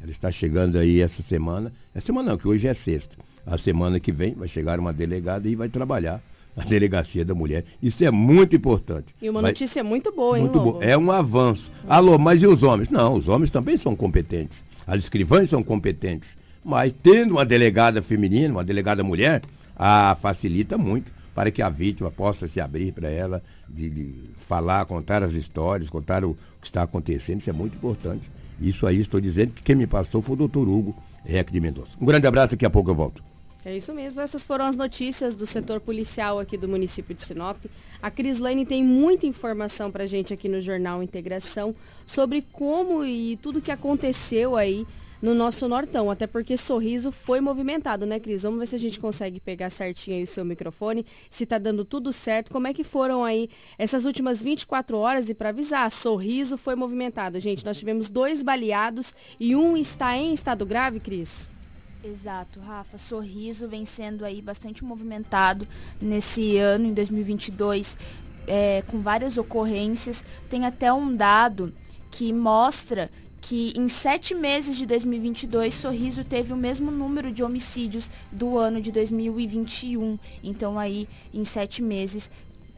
[0.00, 1.70] Ela está chegando aí essa semana.
[1.94, 3.18] Essa semana não, que hoje é sexta.
[3.44, 6.22] A semana que vem vai chegar uma delegada e vai trabalhar
[6.56, 7.66] na delegacia da mulher.
[7.82, 9.14] Isso é muito importante.
[9.20, 9.50] E uma vai...
[9.50, 10.82] notícia muito boa, hein, muito Lobo?
[10.82, 11.70] É um avanço.
[11.86, 12.88] Alô, mas e os homens?
[12.88, 14.64] Não, os homens também são competentes.
[14.86, 16.38] As escrivãs são competentes.
[16.64, 19.42] Mas tendo uma delegada feminina, uma delegada mulher,
[19.76, 24.84] a facilita muito para que a vítima possa se abrir para ela, de, de, falar,
[24.84, 27.40] contar as histórias, contar o que está acontecendo.
[27.40, 28.30] Isso é muito importante.
[28.60, 31.96] Isso aí estou dizendo que quem me passou foi o doutor Hugo Reck de Mendonça.
[31.98, 33.24] Um grande abraço, daqui a pouco eu volto.
[33.64, 37.56] É isso mesmo, essas foram as notícias do setor policial aqui do município de Sinop.
[38.02, 41.74] A Crislane tem muita informação para a gente aqui no Jornal Integração
[42.04, 44.86] sobre como e tudo que aconteceu aí
[45.20, 48.42] no nosso Nortão, até porque Sorriso foi movimentado, né, Cris?
[48.42, 51.84] Vamos ver se a gente consegue pegar certinho aí o seu microfone, se tá dando
[51.84, 53.48] tudo certo, como é que foram aí
[53.78, 57.38] essas últimas 24 horas e para avisar, Sorriso foi movimentado.
[57.38, 61.50] Gente, nós tivemos dois baleados e um está em estado grave, Cris?
[62.02, 62.96] Exato, Rafa.
[62.96, 65.68] Sorriso vem sendo aí bastante movimentado
[66.00, 67.98] nesse ano, em 2022,
[68.46, 70.24] é, com várias ocorrências.
[70.48, 71.74] Tem até um dado
[72.10, 73.10] que mostra
[73.40, 78.80] que em sete meses de 2022, Sorriso teve o mesmo número de homicídios do ano
[78.80, 80.18] de 2021.
[80.42, 82.30] Então aí, em sete meses,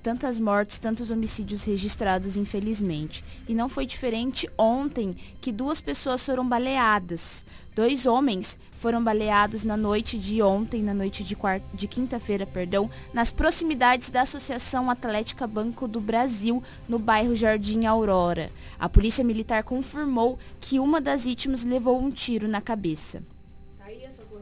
[0.02, 3.24] tantas mortes, tantos homicídios registrados, infelizmente.
[3.48, 7.46] E não foi diferente ontem, que duas pessoas foram baleadas.
[7.74, 11.36] Dois homens foram baleados na noite de ontem, na noite de,
[11.72, 18.50] de quinta-feira, perdão, nas proximidades da Associação Atlética Banco do Brasil, no bairro Jardim Aurora.
[18.78, 23.22] A polícia militar confirmou que uma das vítimas levou um tiro na cabeça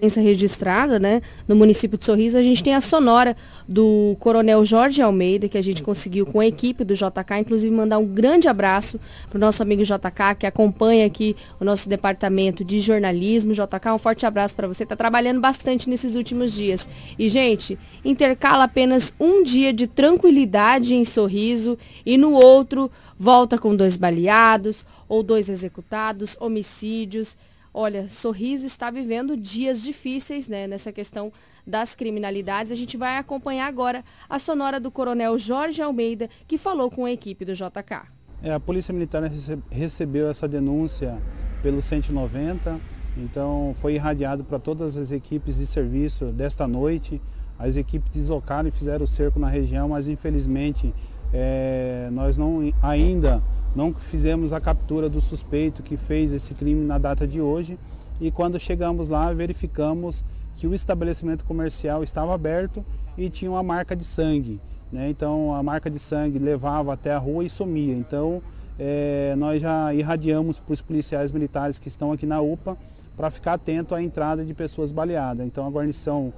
[0.00, 3.36] ocorrência registrada, né, no município de Sorriso, a gente tem a sonora
[3.68, 7.98] do Coronel Jorge Almeida, que a gente conseguiu com a equipe do JK, inclusive mandar
[7.98, 8.98] um grande abraço
[9.28, 13.52] para o nosso amigo JK, que acompanha aqui o nosso departamento de jornalismo.
[13.52, 16.88] JK, um forte abraço para você, está trabalhando bastante nesses últimos dias.
[17.18, 21.76] E, gente, intercala apenas um dia de tranquilidade em Sorriso
[22.06, 27.36] e no outro volta com dois baleados ou dois executados, homicídios.
[27.72, 31.32] Olha, Sorriso está vivendo dias difíceis né, nessa questão
[31.64, 32.72] das criminalidades.
[32.72, 37.12] A gente vai acompanhar agora a sonora do coronel Jorge Almeida, que falou com a
[37.12, 38.08] equipe do JK.
[38.42, 39.22] É, a Polícia Militar
[39.70, 41.20] recebeu essa denúncia
[41.62, 42.80] pelo 190,
[43.16, 47.20] então foi irradiado para todas as equipes de serviço desta noite.
[47.58, 50.92] As equipes deslocaram e fizeram o cerco na região, mas infelizmente
[51.32, 53.42] é, nós não ainda
[53.74, 57.78] não fizemos a captura do suspeito que fez esse crime na data de hoje
[58.20, 60.24] e quando chegamos lá verificamos
[60.56, 62.84] que o estabelecimento comercial estava aberto
[63.16, 64.60] e tinha uma marca de sangue.
[64.92, 65.08] né?
[65.08, 67.94] então a marca de sangue levava até a rua e sumia.
[67.94, 68.42] Então
[68.78, 72.76] é, nós já irradiamos para os policiais militares que estão aqui na UPA
[73.16, 75.46] para ficar atento à entrada de pessoas baleadas.
[75.46, 76.32] Então a guarnição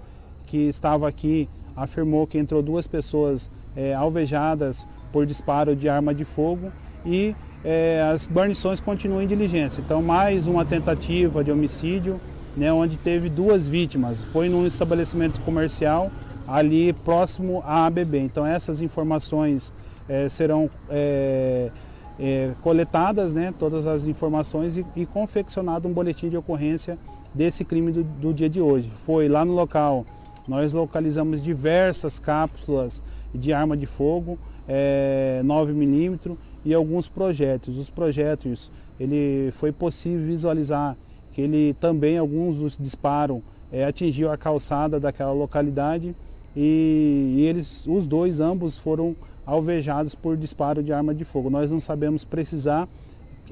[0.47, 6.25] que estava aqui afirmou que entrou duas pessoas é, alvejadas por disparo de arma de
[6.25, 6.73] fogo
[7.05, 9.81] e é, as guarnições continuam em diligência.
[9.81, 12.21] Então mais uma tentativa de homicídio,
[12.57, 14.25] né, onde teve duas vítimas.
[14.25, 16.11] Foi num estabelecimento comercial
[16.47, 18.19] ali próximo à ABB.
[18.19, 19.73] Então essas informações
[20.09, 21.71] é, serão é,
[22.19, 26.99] é, coletadas né, todas as informações e, e, confeccionado um boletim de ocorrência
[27.35, 28.91] desse crime do, do dia de hoje.
[29.07, 30.05] Foi lá no local,
[30.47, 33.03] nós localizamos diversas cápsulas
[33.35, 37.77] de arma de fogo, é, 9 milímetros e alguns projéteis.
[37.77, 40.97] Os projéteis, ele foi possível visualizar
[41.33, 46.15] que ele também, alguns dos disparos, é, atingiu a calçada daquela localidade
[46.55, 49.17] e, e eles, os dois, ambos foram
[49.47, 51.49] alvejados por disparo de arma de fogo.
[51.51, 52.89] Nós não sabemos precisar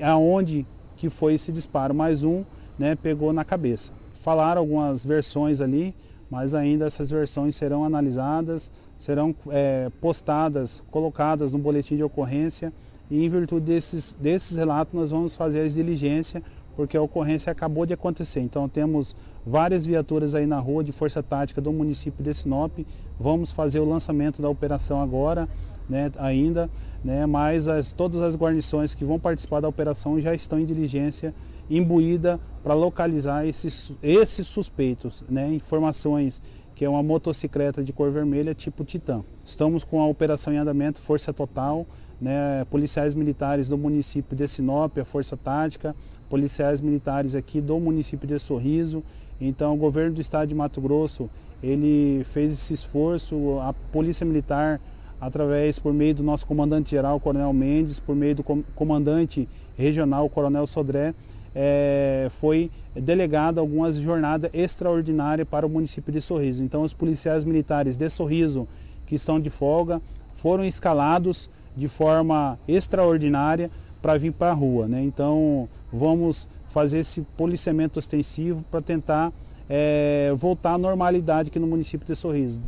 [0.01, 0.67] aonde
[0.97, 2.45] que foi esse disparo, mas um
[2.79, 3.93] né, pegou na cabeça.
[4.13, 5.95] Falaram algumas versões ali,
[6.31, 12.73] mas ainda essas versões serão analisadas, serão é, postadas, colocadas no boletim de ocorrência
[13.11, 16.43] e em virtude desses, desses relatos nós vamos fazer as diligências
[16.77, 18.41] porque a ocorrência acabou de acontecer.
[18.41, 19.15] Então temos
[19.45, 22.73] várias viaturas aí na rua de força tática do município de Sinop.
[23.19, 25.49] Vamos fazer o lançamento da operação agora
[25.91, 26.71] né, ainda,
[27.05, 31.35] né, mas as, todas as guarnições que vão participar da operação já estão em diligência
[31.71, 36.43] imbuída para localizar esses, esses suspeitos, né, informações
[36.75, 39.23] que é uma motocicleta de cor vermelha tipo Titan.
[39.45, 41.87] Estamos com a operação em andamento, força total,
[42.21, 45.95] né, policiais militares do município de Sinop, a Força Tática,
[46.29, 49.03] policiais militares aqui do município de Sorriso.
[49.41, 51.31] Então o governo do estado de Mato Grosso,
[51.63, 54.81] ele fez esse esforço, a Polícia Militar
[55.21, 58.43] através, por meio do nosso comandante-geral, Coronel Mendes, por meio do
[58.75, 59.47] comandante
[59.77, 61.15] regional, Coronel Sodré,
[61.55, 66.63] é, foi delegado algumas jornadas extraordinárias para o município de Sorriso.
[66.63, 68.67] Então, os policiais militares de Sorriso,
[69.07, 70.01] que estão de folga,
[70.37, 73.71] foram escalados de forma extraordinária
[74.01, 74.87] para vir para a rua.
[74.89, 75.03] Né?
[75.03, 79.33] Então, vamos fazer esse policiamento ostensivo para tentar
[79.69, 82.61] é, voltar à normalidade aqui no município de Sorriso.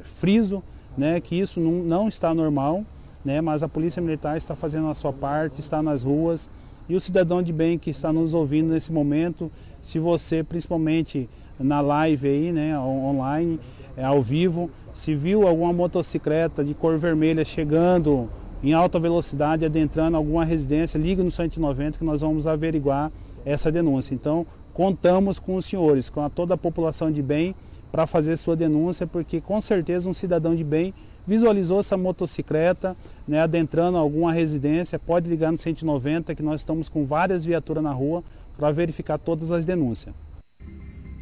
[0.00, 0.62] Friso
[0.96, 2.84] né, que isso não, não está normal,
[3.24, 6.50] né, mas a Polícia Militar está fazendo a sua parte, está nas ruas.
[6.88, 11.28] E o cidadão de bem que está nos ouvindo nesse momento, se você, principalmente
[11.58, 13.60] na live aí, né, online,
[13.96, 18.28] é, ao vivo, se viu alguma motocicleta de cor vermelha chegando
[18.62, 23.10] em alta velocidade, adentrando alguma residência, ligue no 190 que nós vamos averiguar
[23.44, 24.14] essa denúncia.
[24.14, 27.54] Então, contamos com os senhores, com a toda a população de bem,
[27.90, 30.94] para fazer sua denúncia, porque com certeza um cidadão de bem
[31.26, 32.96] visualizou essa motocicleta
[33.26, 37.92] né, adentrando alguma residência, pode ligar no 190 que nós estamos com várias viaturas na
[37.92, 38.22] rua
[38.56, 40.14] para verificar todas as denúncias.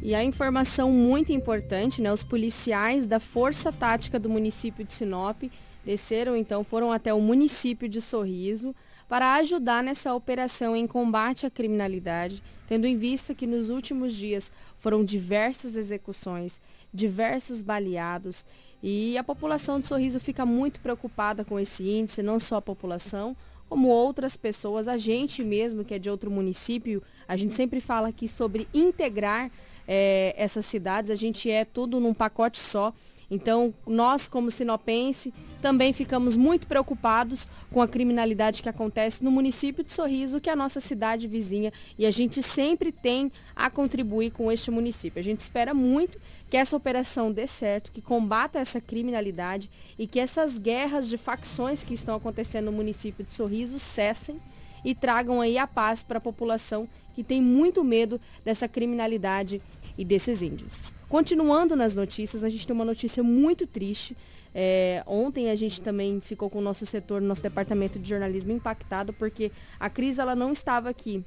[0.01, 5.43] E a informação muito importante, né, os policiais da Força Tática do município de Sinop
[5.85, 8.75] desceram então, foram até o município de Sorriso
[9.07, 14.51] para ajudar nessa operação em combate à criminalidade, tendo em vista que nos últimos dias
[14.77, 16.61] foram diversas execuções,
[16.93, 18.45] diversos baleados
[18.83, 23.35] e a população de Sorriso fica muito preocupada com esse índice, não só a população,
[23.69, 28.09] como outras pessoas, a gente mesmo que é de outro município, a gente sempre fala
[28.09, 29.49] aqui sobre integrar
[29.87, 32.93] é, essas cidades, a gente é tudo num pacote só.
[33.31, 39.85] Então, nós, como sinopense, também ficamos muito preocupados com a criminalidade que acontece no município
[39.85, 44.31] de Sorriso, que é a nossa cidade vizinha, e a gente sempre tem a contribuir
[44.31, 45.19] com este município.
[45.19, 46.19] A gente espera muito
[46.49, 51.85] que essa operação dê certo, que combata essa criminalidade e que essas guerras de facções
[51.85, 54.41] que estão acontecendo no município de Sorriso cessem
[54.83, 59.61] e tragam aí a paz para a população que tem muito medo dessa criminalidade
[60.01, 60.95] e desses índices.
[61.07, 64.17] Continuando nas notícias, a gente tem uma notícia muito triste.
[64.53, 69.13] É, ontem a gente também ficou com o nosso setor, nosso departamento de jornalismo impactado,
[69.13, 71.23] porque a crise ela não estava aqui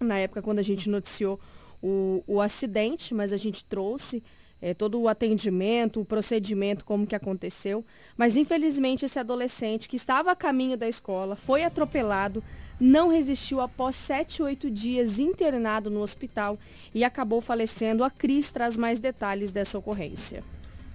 [0.00, 1.38] na época quando a gente noticiou
[1.80, 4.24] o, o acidente, mas a gente trouxe
[4.60, 7.84] é, todo o atendimento, o procedimento, como que aconteceu.
[8.16, 12.42] Mas infelizmente esse adolescente que estava a caminho da escola foi atropelado,
[12.80, 16.58] não resistiu após 7, 8 dias internado no hospital
[16.94, 18.02] e acabou falecendo.
[18.02, 20.42] A Cris traz mais detalhes dessa ocorrência.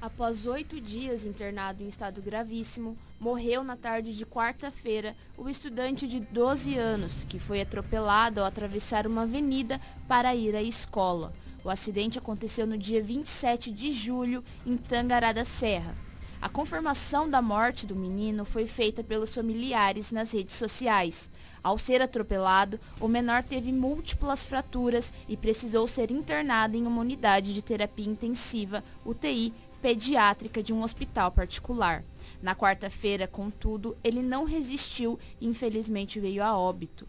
[0.02, 6.20] Após oito dias internado em estado gravíssimo, morreu na tarde de quarta-feira o estudante de
[6.20, 11.34] 12 anos, que foi atropelado ao atravessar uma avenida para ir à escola.
[11.64, 15.96] O acidente aconteceu no dia 27 de julho, em Tangará da Serra.
[16.40, 21.32] A confirmação da morte do menino foi feita pelos familiares nas redes sociais.
[21.66, 27.56] Ao ser atropelado, o menor teve múltiplas fraturas e precisou ser internado em uma unidade
[27.56, 29.52] de terapia intensiva, UTI,
[29.82, 32.04] pediátrica de um hospital particular.
[32.40, 37.08] Na quarta-feira, contudo, ele não resistiu e infelizmente veio a óbito.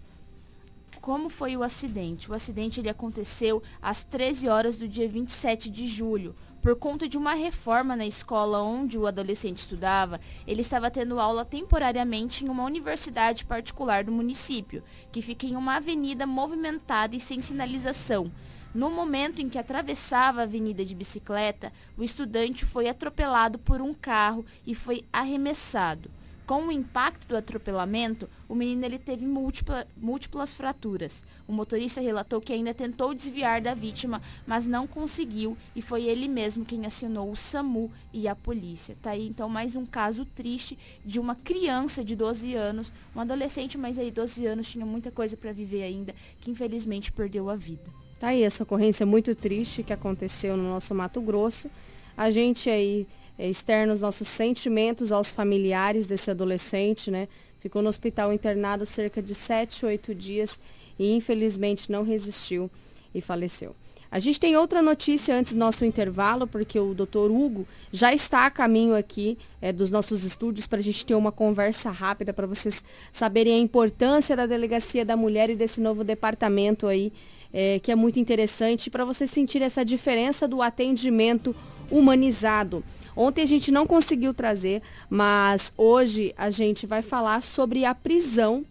[1.02, 2.30] Como foi o acidente?
[2.30, 6.34] O acidente ele aconteceu às 13 horas do dia 27 de julho.
[6.66, 11.44] Por conta de uma reforma na escola onde o adolescente estudava, ele estava tendo aula
[11.44, 17.40] temporariamente em uma universidade particular do município, que fica em uma avenida movimentada e sem
[17.40, 18.32] sinalização.
[18.74, 23.94] No momento em que atravessava a avenida de bicicleta, o estudante foi atropelado por um
[23.94, 26.10] carro e foi arremessado.
[26.46, 31.24] Com o impacto do atropelamento, o menino ele teve múltipla, múltiplas fraturas.
[31.48, 36.28] O motorista relatou que ainda tentou desviar da vítima, mas não conseguiu e foi ele
[36.28, 38.96] mesmo quem acionou o SAMU e a polícia.
[39.02, 43.76] Tá aí então mais um caso triste de uma criança de 12 anos, um adolescente,
[43.76, 47.90] mas aí 12 anos tinha muita coisa para viver ainda, que infelizmente perdeu a vida.
[48.20, 51.68] Tá aí essa ocorrência muito triste que aconteceu no nosso Mato Grosso.
[52.16, 53.04] A gente aí
[53.38, 57.28] externa os nossos sentimentos aos familiares desse adolescente, né?
[57.60, 60.60] Ficou no hospital internado cerca de 7, 8 dias
[60.98, 62.70] e infelizmente não resistiu
[63.14, 63.74] e faleceu.
[64.10, 68.46] A gente tem outra notícia antes do nosso intervalo, porque o doutor Hugo já está
[68.46, 72.46] a caminho aqui é, dos nossos estúdios para a gente ter uma conversa rápida para
[72.46, 77.12] vocês saberem a importância da Delegacia da Mulher e desse novo departamento aí,
[77.52, 81.54] é, que é muito interessante para vocês sentirem essa diferença do atendimento
[81.90, 82.84] humanizado.
[83.16, 88.64] Ontem a gente não conseguiu trazer, mas hoje a gente vai falar sobre a prisão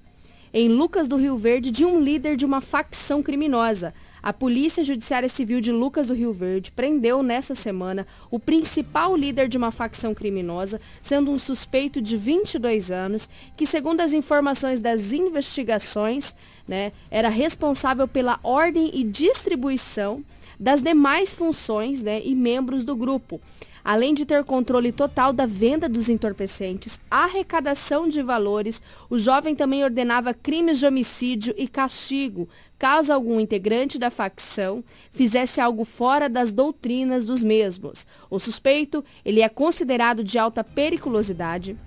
[0.53, 3.93] em Lucas do Rio Verde de um líder de uma facção criminosa.
[4.23, 9.49] A Polícia Judiciária Civil de Lucas do Rio Verde prendeu nessa semana o principal líder
[9.49, 15.11] de uma facção criminosa, sendo um suspeito de 22 anos, que, segundo as informações das
[15.11, 16.33] investigações,
[16.65, 20.23] né, era responsável pela ordem e distribuição
[20.59, 23.41] das demais funções né, e membros do grupo.
[23.85, 28.81] Além de ter controle total da venda dos entorpecentes, arrecadação de valores,
[29.11, 32.49] o jovem também ordenava crimes de homicídio e castigo,
[32.79, 38.07] caso algum integrante da facção fizesse algo fora das doutrinas dos mesmos.
[38.27, 41.77] O suspeito, ele é considerado de alta periculosidade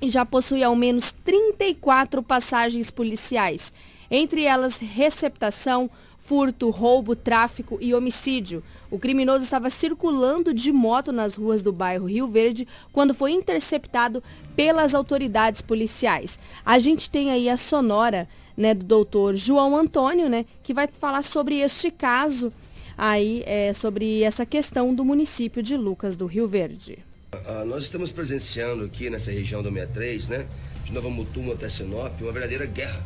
[0.00, 3.70] e já possui ao menos 34 passagens policiais,
[4.10, 5.90] entre elas receptação,
[6.24, 8.62] furto, roubo, tráfico e homicídio.
[8.90, 14.22] O criminoso estava circulando de moto nas ruas do bairro Rio Verde quando foi interceptado
[14.56, 16.38] pelas autoridades policiais.
[16.64, 21.22] A gente tem aí a sonora né, do doutor João Antônio, né, que vai falar
[21.22, 22.50] sobre este caso
[22.96, 26.98] aí, é, sobre essa questão do município de Lucas do Rio Verde.
[27.34, 30.46] Uh, nós estamos presenciando aqui nessa região do 63, né,
[30.84, 33.04] de Nova Mutum até Sinop, uma verdadeira guerra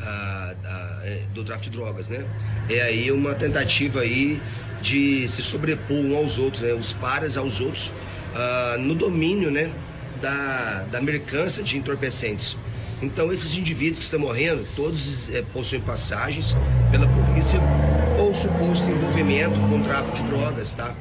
[0.00, 2.24] a, a, é, do tráfico de drogas, né?
[2.68, 4.40] É aí uma tentativa aí
[4.82, 6.72] de se sobrepor um aos outros, né?
[6.74, 7.92] Os pares aos outros
[8.34, 9.70] uh, no domínio, né?
[10.20, 12.56] Da, da mercância de entorpecentes.
[13.02, 16.56] Então esses indivíduos que estão morrendo, todos é, possuem passagens
[16.90, 17.60] pela polícia
[18.18, 20.94] ou suposto envolvimento com tráfico de drogas, tá?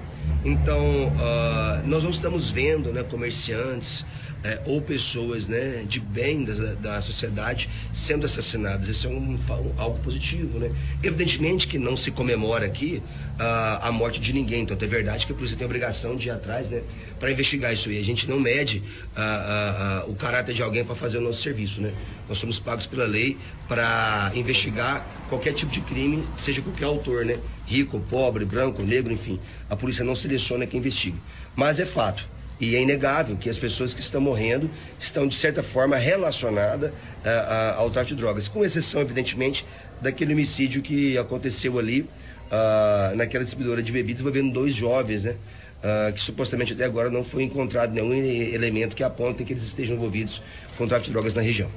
[0.43, 4.05] Então uh, nós não estamos vendo, né, comerciantes,
[4.45, 8.87] é, ou pessoas né, de bem da, da sociedade sendo assassinadas.
[8.87, 10.59] Isso é um, um, algo positivo.
[10.59, 10.69] Né?
[11.01, 13.01] Evidentemente que não se comemora aqui
[13.39, 16.27] uh, a morte de ninguém, então é verdade que a polícia tem a obrigação de
[16.27, 16.83] ir atrás né,
[17.19, 17.99] para investigar isso aí.
[17.99, 18.83] A gente não mede
[19.17, 21.81] uh, uh, o caráter de alguém para fazer o nosso serviço.
[21.81, 21.91] Né?
[22.29, 27.39] Nós somos pagos pela lei para investigar qualquer tipo de crime, seja qualquer autor, né?
[27.65, 29.39] rico, pobre, branco, negro, enfim.
[29.67, 31.17] A polícia não seleciona quem investiga.
[31.55, 35.61] Mas é fato e é inegável que as pessoas que estão morrendo estão, de certa
[35.61, 39.65] forma, relacionadas uh, ao tráfico de drogas, com exceção, evidentemente,
[40.01, 45.35] daquele homicídio que aconteceu ali uh, naquela distribuidora de bebidas envolvendo dois jovens, né?
[45.83, 49.95] Uh, que supostamente até agora não foi encontrado nenhum elemento que aponte que eles estejam
[49.95, 50.41] envolvidos
[50.77, 51.69] com tráfico de drogas na região.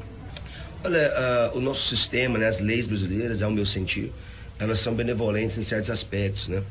[0.83, 4.13] Olha, o nosso sistema, né, as leis brasileiras, ao meu sentir,
[4.61, 6.63] elas são benevolentes em certos aspectos, né?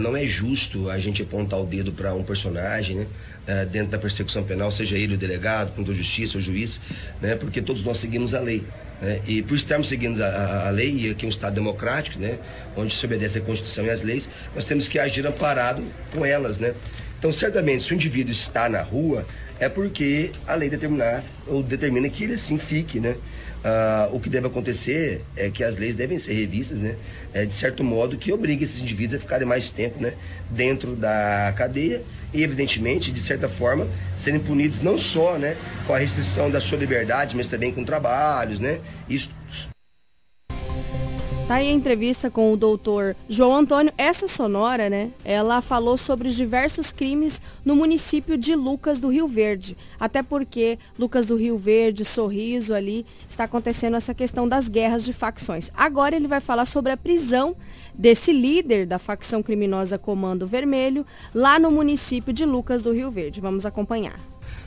[0.00, 3.06] não é justo a gente apontar o dedo para um personagem, né?
[3.48, 6.80] Uh, dentro da persecução penal, seja ele o delegado, o promotor de justiça, o juiz,
[7.20, 7.34] né?
[7.34, 8.64] porque todos nós seguimos a lei.
[9.00, 9.20] Né?
[9.26, 12.38] E por estarmos seguindo a, a, lei, e aqui é um Estado democrático, né?
[12.76, 15.82] onde se obedece a Constituição e as leis, nós temos que agir amparado
[16.12, 16.58] com elas.
[16.58, 16.74] Né?
[17.18, 19.26] Então, certamente, se o indivíduo está na rua,
[19.62, 22.98] é porque a lei determinar, ou determina que ele assim fique.
[22.98, 23.10] Né?
[23.12, 26.96] Uh, o que deve acontecer é que as leis devem ser revistas, né?
[27.32, 30.14] É, de certo modo que obrigue esses indivíduos a ficarem mais tempo né?
[30.50, 32.02] dentro da cadeia
[32.34, 33.86] e, evidentemente, de certa forma,
[34.18, 35.56] serem punidos não só né,
[35.86, 38.80] com a restrição da sua liberdade, mas também com trabalhos, né?
[39.08, 39.30] Isso
[41.46, 43.92] Tá aí a entrevista com o doutor João Antônio.
[43.98, 45.10] Essa sonora, né?
[45.24, 49.76] Ela falou sobre os diversos crimes no município de Lucas do Rio Verde.
[49.98, 55.12] Até porque Lucas do Rio Verde, Sorriso ali, está acontecendo essa questão das guerras de
[55.12, 55.70] facções.
[55.74, 57.56] Agora ele vai falar sobre a prisão
[57.92, 63.40] desse líder da facção criminosa Comando Vermelho, lá no município de Lucas do Rio Verde.
[63.40, 64.18] Vamos acompanhar.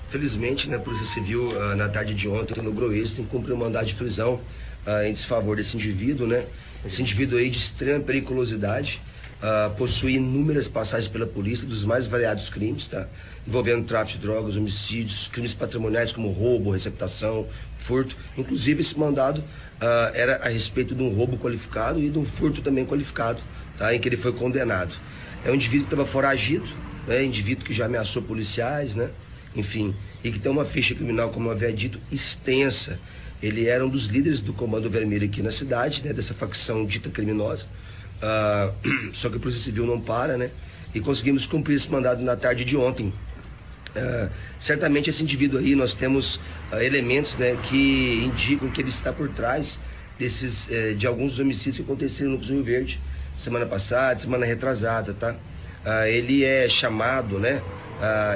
[0.09, 3.85] Felizmente, né, a Polícia Civil, ah, na tarde de ontem, no que cumprir um mandado
[3.85, 4.39] de prisão
[4.85, 6.45] uh, em desfavor desse indivíduo, né?
[6.85, 9.01] Esse indivíduo aí de extrema periculosidade,
[9.41, 13.07] uh, possui inúmeras passagens pela polícia dos mais variados crimes, tá?
[13.47, 18.15] Envolvendo tráfico de drogas, homicídios, crimes patrimoniais como roubo, receptação, furto.
[18.37, 22.61] Inclusive esse mandado uh, era a respeito de um roubo qualificado e de um furto
[22.61, 23.41] também qualificado,
[23.77, 23.93] tá?
[23.93, 24.95] Em que ele foi condenado.
[25.43, 26.67] É um indivíduo que estava foragido,
[27.07, 27.23] né?
[27.23, 29.09] Indivíduo que já ameaçou policiais, né?
[29.55, 32.99] Enfim, e que tem uma ficha criminal, como eu havia dito, extensa.
[33.45, 37.11] Ele era um dos líderes do Comando Vermelho aqui na cidade, né, dessa facção dita
[37.11, 37.63] criminosa.
[38.15, 38.73] Uh,
[39.13, 40.49] só que a Polícia Civil não para, né?
[40.95, 43.13] E conseguimos cumprir esse mandado na tarde de ontem.
[43.95, 44.29] Uh,
[44.59, 46.37] certamente esse indivíduo aí, nós temos
[46.71, 49.79] uh, elementos né, que indicam que ele está por trás
[50.17, 53.01] desses, eh, de alguns homicídios que aconteceram no Rio Verde
[53.37, 55.35] semana passada, semana retrasada, tá?
[56.07, 57.61] ele é chamado, né,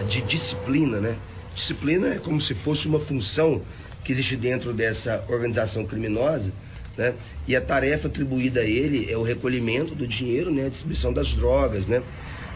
[0.10, 1.16] de disciplina, né?
[1.55, 3.62] Disciplina é como se fosse uma função
[4.10, 6.51] que existe dentro dessa organização criminosa,
[6.97, 7.14] né?
[7.47, 10.66] E a tarefa atribuída a ele é o recolhimento do dinheiro, né?
[10.66, 12.01] A distribuição das drogas, né?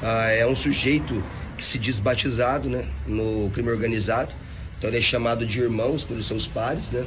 [0.01, 1.23] Ah, é um sujeito
[1.55, 2.85] que se diz batizado, né?
[3.05, 4.33] No crime organizado.
[4.79, 7.05] Então ele é chamado de irmãos pelos seus pares, né?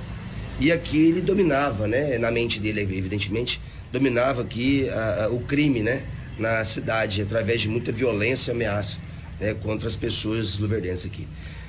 [0.61, 2.16] E aqui ele dominava, né?
[2.16, 6.05] Na mente dele, evidentemente, dominava aqui ah, o crime, né?
[6.38, 8.97] Na cidade, através de muita violência e ameaça
[9.40, 9.57] né?
[9.61, 11.26] contra as pessoas luverdenses aqui.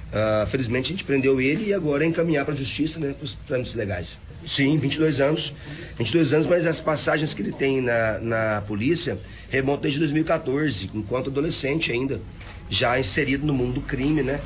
[0.07, 3.25] Uh, felizmente a gente prendeu ele e agora é encaminhar para a justiça, né, para
[3.25, 4.17] os trâmites legais.
[4.45, 5.53] Sim, 22 anos.
[5.97, 9.17] 22 anos, mas as passagens que ele tem na, na polícia
[9.49, 12.21] remontam desde 2014, enquanto adolescente ainda,
[12.69, 14.39] já inserido no mundo do crime, né?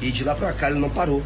[0.00, 1.22] E de lá para cá ele não parou.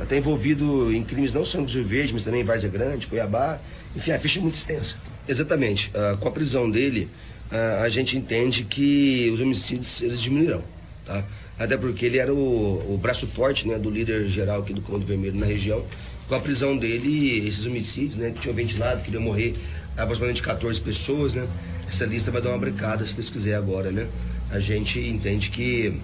[0.00, 3.58] Está envolvido em crimes não só no Rio Verde, mas também em Várzea Grande, Cuiabá.
[3.94, 4.96] Enfim, a ficha é muito extensa.
[5.26, 5.90] Exatamente.
[5.94, 7.08] Uh, com a prisão dele,
[7.50, 10.62] uh, a gente entende que os homicídios eles diminuirão.
[11.04, 11.24] Tá?
[11.58, 15.06] Até porque ele era o, o braço forte né, do líder geral aqui do Comando
[15.06, 15.82] Vermelho na região.
[16.28, 19.54] Com a prisão dele, esses homicídios, né, que tinham ventilado, que iam morrer
[19.96, 21.46] aproximadamente 14 pessoas, né?
[21.88, 24.08] Essa lista vai dar uma brincada, se Deus quiser agora, né?
[24.50, 25.94] A gente entende que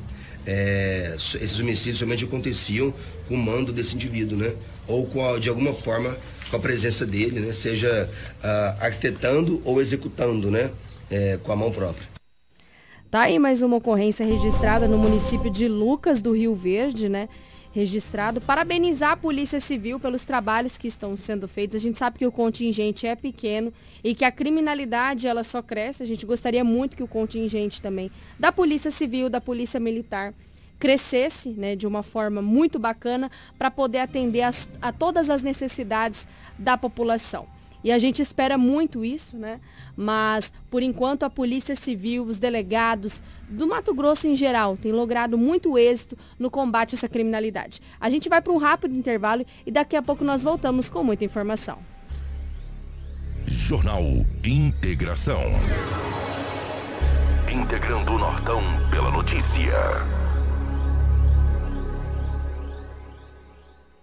[0.46, 2.94] é, esses homicídios somente aconteciam
[3.28, 4.52] com o mando desse indivíduo, né?
[4.86, 6.16] Ou com a, de alguma forma
[6.50, 7.52] com a presença dele, né?
[7.52, 8.08] Seja
[8.42, 10.70] uh, arquitetando ou executando, né?
[11.10, 12.11] É, com a mão própria.
[13.12, 17.28] Tá aí mais uma ocorrência registrada no município de Lucas do Rio Verde, né?
[17.70, 18.40] Registrado.
[18.40, 21.76] Parabenizar a Polícia Civil pelos trabalhos que estão sendo feitos.
[21.76, 23.70] A gente sabe que o contingente é pequeno
[24.02, 26.02] e que a criminalidade ela só cresce.
[26.02, 28.10] A gente gostaria muito que o contingente também
[28.40, 30.32] da Polícia Civil, da Polícia Militar
[30.78, 36.26] crescesse né, de uma forma muito bacana para poder atender as, a todas as necessidades
[36.58, 37.46] da população.
[37.84, 39.60] E a gente espera muito isso, né?
[39.96, 45.36] Mas, por enquanto, a Polícia Civil, os delegados do Mato Grosso em geral, têm logrado
[45.36, 47.80] muito êxito no combate a essa criminalidade.
[48.00, 51.24] A gente vai para um rápido intervalo e daqui a pouco nós voltamos com muita
[51.24, 51.78] informação.
[53.46, 54.02] Jornal
[54.44, 55.42] Integração.
[57.52, 59.72] Integrando o Nortão pela notícia.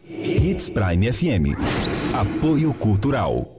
[0.08, 1.56] Hits Prime FM.
[2.14, 3.59] Apoio Cultural.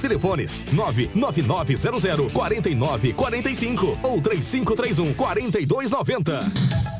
[0.00, 6.99] Telefones 99900 4945 ou 3531 4290.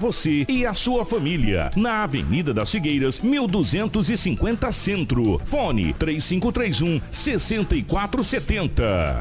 [0.01, 1.69] você e a sua família.
[1.75, 5.39] Na Avenida das Figueiras, 1250 Centro.
[5.45, 9.19] Fone 3531 6470.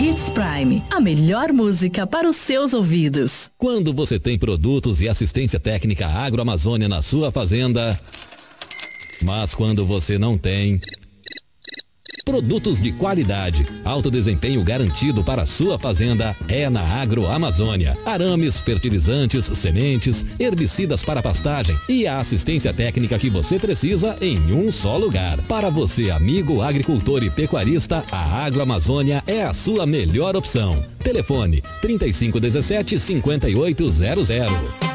[0.00, 3.48] Hits Prime, a melhor música para os seus ouvidos.
[3.56, 7.96] Quando você tem produtos e assistência técnica agroamazônia na sua fazenda,
[9.22, 10.80] mas quando você não tem.
[12.24, 17.98] Produtos de qualidade, alto desempenho garantido para sua fazenda é na Agroamazônia.
[18.06, 24.70] Arames, fertilizantes, sementes, herbicidas para pastagem e a assistência técnica que você precisa em um
[24.70, 25.36] só lugar.
[25.42, 30.80] Para você, amigo agricultor e pecuarista, a Agroamazônia é a sua melhor opção.
[31.02, 34.91] Telefone 3517 5800.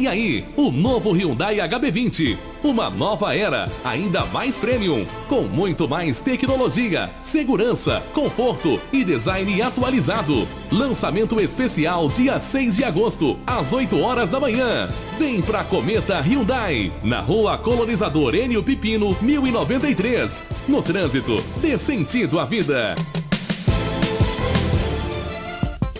[0.00, 2.38] Vem aí o novo Hyundai HB20.
[2.64, 10.48] Uma nova era, ainda mais premium, com muito mais tecnologia, segurança, conforto e design atualizado.
[10.72, 14.88] Lançamento especial dia 6 de agosto, às 8 horas da manhã.
[15.18, 20.46] Vem pra Cometa Hyundai, na rua Colonizador Enio Pipino, 1093.
[20.66, 22.94] No trânsito, dê sentido à vida.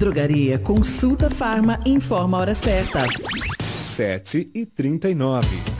[0.00, 3.04] Drogaria Consulta Farma informa a hora certa.
[3.82, 5.79] 7 e 39.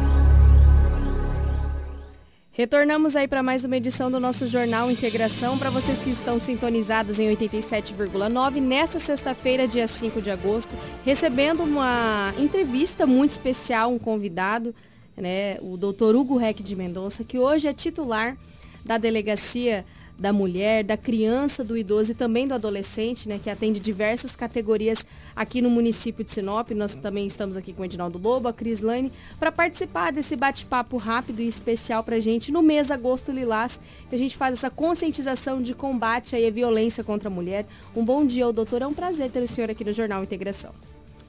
[2.53, 5.57] Retornamos aí para mais uma edição do nosso Jornal Integração.
[5.57, 10.75] Para vocês que estão sintonizados em 87,9, nesta sexta-feira, dia 5 de agosto,
[11.05, 14.75] recebendo uma entrevista muito especial, um convidado,
[15.15, 18.35] né, o doutor Hugo Reck de Mendonça, que hoje é titular
[18.83, 19.85] da Delegacia
[20.17, 25.05] da mulher, da criança, do idoso e também do adolescente, né, que atende diversas categorias
[25.35, 26.71] aqui no município de Sinop.
[26.71, 30.97] Nós também estamos aqui com o Edinaldo Lobo, a Cris Lane, para participar desse bate-papo
[30.97, 34.69] rápido e especial para a gente no mês Agosto Lilás, que a gente faz essa
[34.69, 37.65] conscientização de combate aí à violência contra a mulher.
[37.95, 38.81] Um bom dia, doutor.
[38.81, 40.71] É um prazer ter o senhor aqui no Jornal Integração.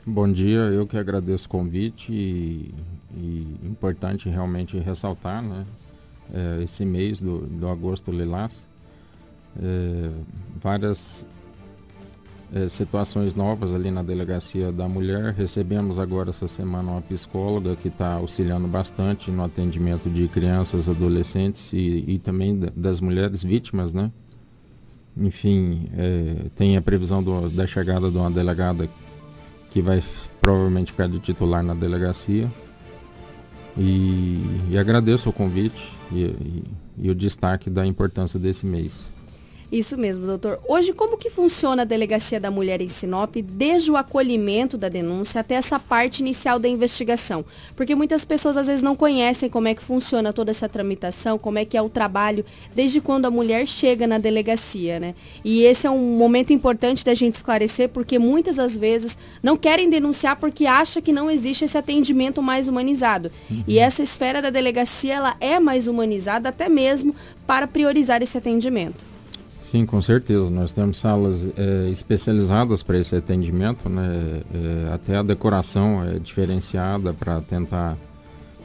[0.04, 2.74] Bom dia, eu que agradeço o convite e,
[3.16, 5.64] e importante realmente ressaltar, né,
[6.34, 8.66] é, esse mês do, do Agosto Lilás,
[9.60, 10.10] é,
[10.60, 11.26] várias
[12.54, 15.32] é, situações novas ali na delegacia da mulher.
[15.32, 21.72] Recebemos agora essa semana uma psicóloga que está auxiliando bastante no atendimento de crianças, adolescentes
[21.72, 24.10] e, e também das mulheres vítimas, né?
[25.16, 28.88] Enfim, é, tem a previsão do, da chegada de uma delegada
[29.70, 30.02] que vai
[30.40, 32.50] provavelmente ficar de titular na delegacia.
[33.76, 34.38] E,
[34.70, 36.64] e agradeço o convite e, e,
[36.98, 39.10] e o destaque da importância desse mês.
[39.72, 40.60] Isso mesmo, doutor.
[40.68, 45.40] Hoje, como que funciona a Delegacia da Mulher em Sinop, desde o acolhimento da denúncia
[45.40, 47.42] até essa parte inicial da investigação?
[47.74, 51.58] Porque muitas pessoas às vezes não conhecem como é que funciona toda essa tramitação, como
[51.58, 52.44] é que é o trabalho,
[52.74, 55.14] desde quando a mulher chega na delegacia, né?
[55.42, 59.88] E esse é um momento importante da gente esclarecer, porque muitas das vezes não querem
[59.88, 63.32] denunciar porque acha que não existe esse atendimento mais humanizado.
[63.50, 63.64] Uhum.
[63.66, 67.14] E essa esfera da delegacia, ela é mais humanizada até mesmo
[67.46, 69.11] para priorizar esse atendimento.
[69.72, 70.50] Sim, com certeza.
[70.50, 74.42] Nós temos salas é, especializadas para esse atendimento, né?
[74.52, 77.96] É, até a decoração é diferenciada para tentar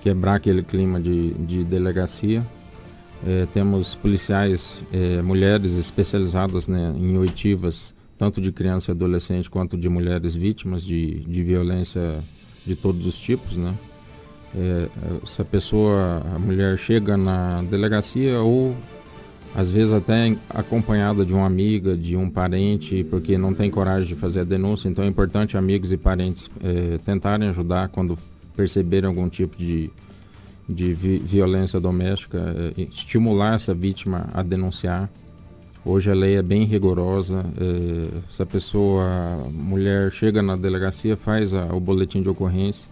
[0.01, 2.45] quebrar aquele clima de, de delegacia.
[3.25, 9.77] É, temos policiais, é, mulheres especializadas né, em oitivas, tanto de criança e adolescente quanto
[9.77, 12.21] de mulheres vítimas de, de violência
[12.65, 13.73] de todos os tipos, né?
[14.53, 14.89] É,
[15.23, 18.75] essa pessoa, a mulher chega na delegacia ou
[19.55, 24.15] às vezes até acompanhada de uma amiga, de um parente, porque não tem coragem de
[24.15, 24.87] fazer a denúncia.
[24.87, 28.17] Então é importante amigos e parentes é, tentarem ajudar quando
[28.55, 29.89] perceberem algum tipo de,
[30.67, 32.37] de vi violência doméstica,
[32.77, 35.09] é, estimular essa vítima a denunciar.
[35.85, 37.45] Hoje a lei é bem rigorosa.
[37.59, 42.89] É, pessoa, mulher, chega na delegacia, faz a, o boletim de ocorrência,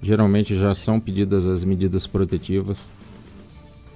[0.00, 2.90] geralmente já são pedidas as medidas protetivas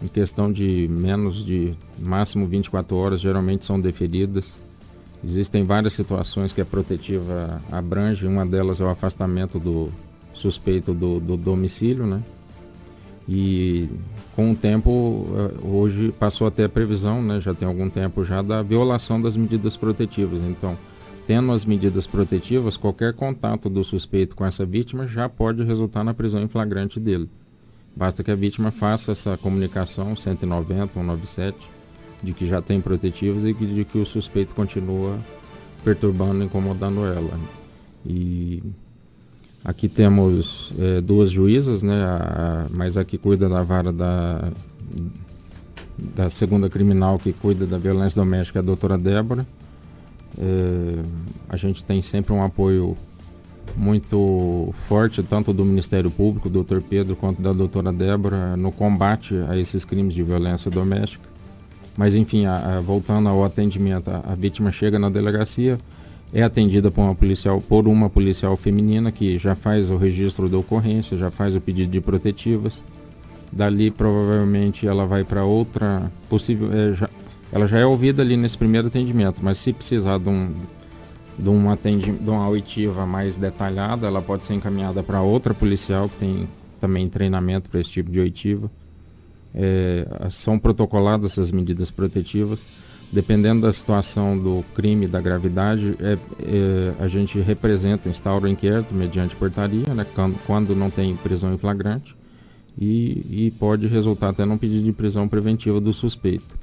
[0.02, 4.60] em questão de menos de máximo 24 horas, geralmente são deferidas.
[5.22, 9.90] Existem várias situações que a protetiva abrange, uma delas é o afastamento do
[10.32, 12.22] suspeito do, do domicílio, né?
[13.28, 13.88] E
[14.34, 17.40] com o tempo, eh, hoje passou até a previsão, né?
[17.40, 20.40] Já tem algum tempo já da violação das medidas protetivas.
[20.40, 20.76] Então,
[21.26, 26.14] tendo as medidas protetivas, qualquer contato do suspeito com essa vítima já pode resultar na
[26.14, 27.28] prisão em flagrante dele.
[27.94, 31.56] Basta que a vítima faça essa comunicação 190, 197,
[32.22, 35.18] de que já tem protetivos e de que o suspeito continua
[35.84, 37.38] perturbando, incomodando ela.
[38.06, 38.62] E
[39.64, 42.02] aqui temos é, duas juízas, né?
[42.04, 44.50] A, mas a que cuida da vara da,
[45.98, 49.46] da segunda criminal que cuida da violência doméstica é a doutora Débora.
[50.38, 51.02] É,
[51.48, 52.96] a gente tem sempre um apoio
[53.76, 56.80] muito forte, tanto do Ministério Público, do Dr.
[56.80, 61.28] Pedro, quanto da doutora Débora, no combate a esses crimes de violência doméstica.
[61.96, 65.78] Mas, enfim, a, a, voltando ao atendimento, a, a, vítima chega na delegacia,
[66.32, 70.56] é atendida por uma, policial, por uma policial feminina que já faz o registro da
[70.56, 72.86] ocorrência, já faz o pedido de protetivas.
[73.52, 76.70] Dali, provavelmente, ela vai para outra possível.
[76.72, 77.10] É, já,
[77.52, 80.52] ela já é ouvida ali nesse primeiro atendimento, mas se precisar de um
[81.40, 86.18] de, um de uma auditiva mais detalhada, ela pode ser encaminhada para outra policial que
[86.18, 86.48] tem
[86.80, 88.70] também treinamento para esse tipo de oitiva.
[89.54, 92.60] É, são protocoladas essas medidas protetivas.
[93.12, 98.94] Dependendo da situação do crime, da gravidade, é, é, a gente representa, instaura o inquérito
[98.94, 102.14] mediante portaria, né, quando, quando não tem prisão em flagrante,
[102.78, 106.56] e, e pode resultar até num pedido de prisão preventiva do suspeito.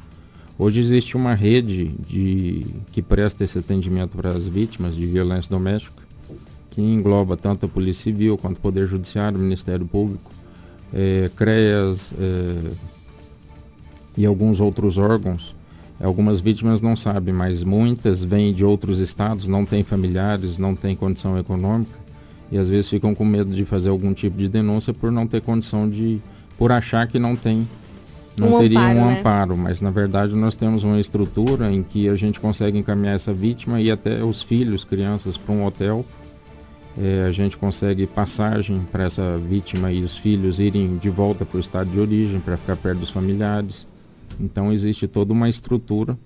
[0.59, 6.01] Hoje existe uma rede de, que presta esse atendimento para as vítimas de violência doméstica,
[6.71, 10.31] que engloba tanto a Polícia Civil quanto o Poder Judiciário, o Ministério Público,
[10.91, 12.71] é, CREAS é,
[14.17, 15.55] e alguns outros órgãos.
[15.99, 20.95] Algumas vítimas não sabem, mas muitas vêm de outros estados, não têm familiares, não têm
[20.95, 21.97] condição econômica
[22.51, 25.41] e às vezes ficam com medo de fazer algum tipo de denúncia por não ter
[25.41, 26.19] condição de,
[26.57, 27.67] por achar que não tem
[28.39, 29.19] não um teria amparo, um né?
[29.19, 33.33] amparo, mas na verdade nós temos uma estrutura em que a gente consegue encaminhar essa
[33.33, 36.05] vítima e até os filhos, crianças, para um hotel.
[36.99, 41.57] É, a gente consegue passagem para essa vítima e os filhos irem de volta para
[41.57, 43.87] o estado de origem, para ficar perto dos familiares.
[44.39, 46.17] Então existe toda uma estrutura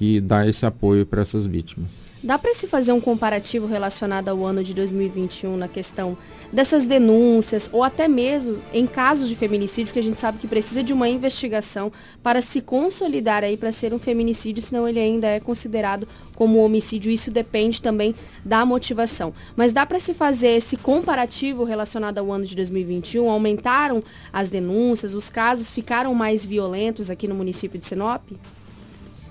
[0.00, 2.10] que dá esse apoio para essas vítimas.
[2.24, 6.16] Dá para se fazer um comparativo relacionado ao ano de 2021 na questão
[6.50, 10.82] dessas denúncias ou até mesmo em casos de feminicídio que a gente sabe que precisa
[10.82, 11.92] de uma investigação
[12.22, 17.12] para se consolidar aí para ser um feminicídio, senão ele ainda é considerado como homicídio.
[17.12, 19.34] Isso depende também da motivação.
[19.54, 23.28] Mas dá para se fazer esse comparativo relacionado ao ano de 2021?
[23.28, 28.22] Aumentaram as denúncias, os casos ficaram mais violentos aqui no município de Sinop?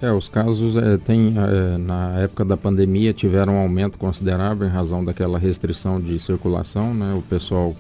[0.02, 4.72] É, os casos é, tem, é, na época da pandemia tiveram um aumento considerável em
[4.72, 7.14] razão daquela restrição de circulação, né?
[7.18, 7.76] O pessoal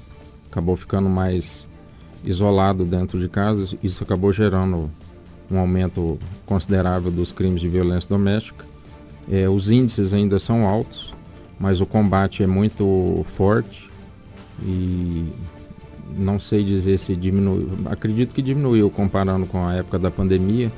[0.51, 1.65] acabou ficando mais
[2.26, 4.91] isolado dentro de casa, isso acabou gerando
[5.49, 8.65] um aumento considerável dos crimes de violência doméstica.
[9.32, 11.15] É, os índices ainda são altos,
[11.57, 13.89] mas o combate é muito forte
[14.61, 15.26] e
[16.17, 17.70] não sei dizer se diminuiu.
[17.86, 20.70] Acredito que diminuiu comparando com a época da pandemia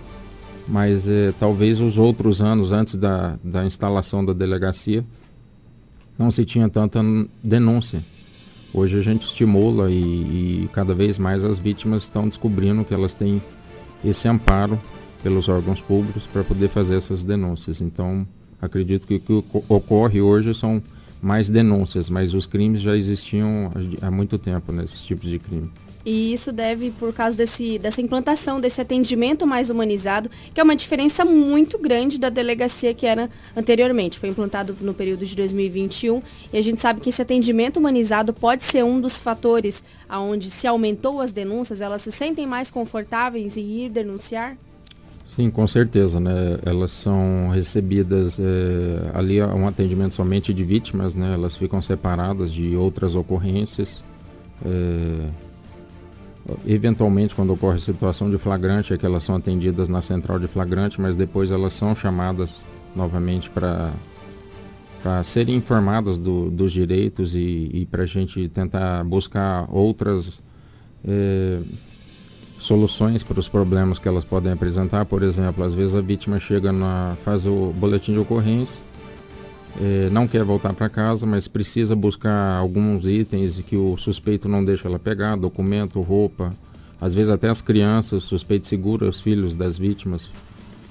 [0.72, 5.04] mas é, talvez os outros anos antes da, da instalação da delegacia
[6.18, 7.02] não se tinha tanta
[7.44, 8.02] denúncia.
[8.74, 9.96] Hoje a gente estimula e,
[10.64, 13.42] e cada vez mais as vítimas estão descobrindo que elas têm
[14.04, 14.80] esse amparo
[15.22, 17.82] pelos órgãos públicos para poder fazer essas denúncias.
[17.82, 18.26] Então,
[18.62, 20.82] acredito que o que ocorre hoje são
[21.22, 25.70] mais denúncias, mas os crimes já existiam há muito tempo nesses tipos de crime.
[26.06, 30.76] E isso deve por causa desse, dessa implantação desse atendimento mais humanizado, que é uma
[30.76, 34.20] diferença muito grande da delegacia que era anteriormente.
[34.20, 36.22] Foi implantado no período de 2021
[36.52, 40.68] e a gente sabe que esse atendimento humanizado pode ser um dos fatores aonde se
[40.68, 44.58] aumentou as denúncias, elas se sentem mais confortáveis em ir denunciar?
[45.34, 46.60] Sim, com certeza, né?
[46.66, 51.34] Elas são recebidas é, ali é um atendimento somente de vítimas, né?
[51.34, 54.04] Elas ficam separadas de outras ocorrências.
[54.66, 55.30] É,
[56.66, 61.00] eventualmente, quando ocorre situação de flagrante, é que elas são atendidas na central de flagrante,
[61.00, 62.66] mas depois elas são chamadas
[62.96, 63.92] novamente para
[65.02, 70.44] para serem informadas do, dos direitos e, e para a gente tentar buscar outras
[71.04, 71.60] é,
[72.60, 75.06] soluções para os problemas que elas podem apresentar.
[75.06, 78.80] Por exemplo, às vezes a vítima chega na faz o boletim de ocorrência,
[79.80, 84.64] eh, não quer voltar para casa, mas precisa buscar alguns itens que o suspeito não
[84.64, 86.54] deixa ela pegar, documento, roupa,
[87.00, 90.30] às vezes até as crianças, o suspeito segura os filhos das vítimas,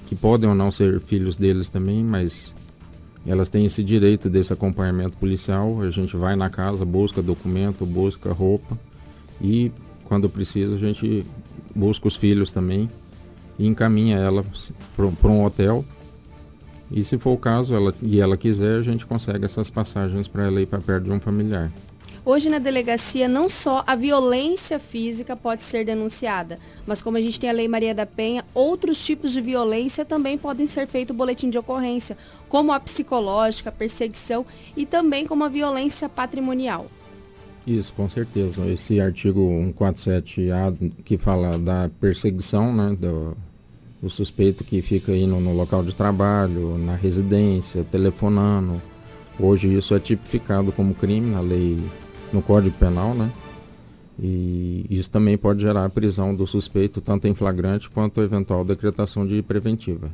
[0.07, 2.53] que podem ou não ser filhos deles também, mas
[3.25, 5.81] elas têm esse direito desse acompanhamento policial.
[5.81, 8.77] A gente vai na casa, busca documento, busca roupa
[9.39, 9.71] e
[10.05, 11.25] quando precisa a gente
[11.73, 12.89] busca os filhos também
[13.57, 14.43] e encaminha ela
[14.95, 15.85] para um hotel.
[16.91, 20.45] E se for o caso ela, e ela quiser, a gente consegue essas passagens para
[20.45, 21.71] ela ir para perto de um familiar.
[22.23, 27.39] Hoje na delegacia não só a violência física pode ser denunciada, mas como a gente
[27.39, 31.49] tem a Lei Maria da Penha, outros tipos de violência também podem ser feito boletim
[31.49, 32.15] de ocorrência,
[32.47, 34.45] como a psicológica, a perseguição
[34.77, 36.85] e também como a violência patrimonial.
[37.65, 38.67] Isso, com certeza.
[38.67, 39.41] Esse artigo
[39.75, 43.35] 147A que fala da perseguição né, do,
[44.01, 48.81] do suspeito que fica aí no, no, local de trabalho, na residência, telefonando.
[49.39, 51.77] Hoje isso é tipificado como crime na lei,
[52.33, 53.31] no Código Penal, né?
[54.19, 59.25] E isso também pode gerar a prisão do suspeito, tanto em flagrante quanto eventual decretação
[59.25, 60.11] de preventiva.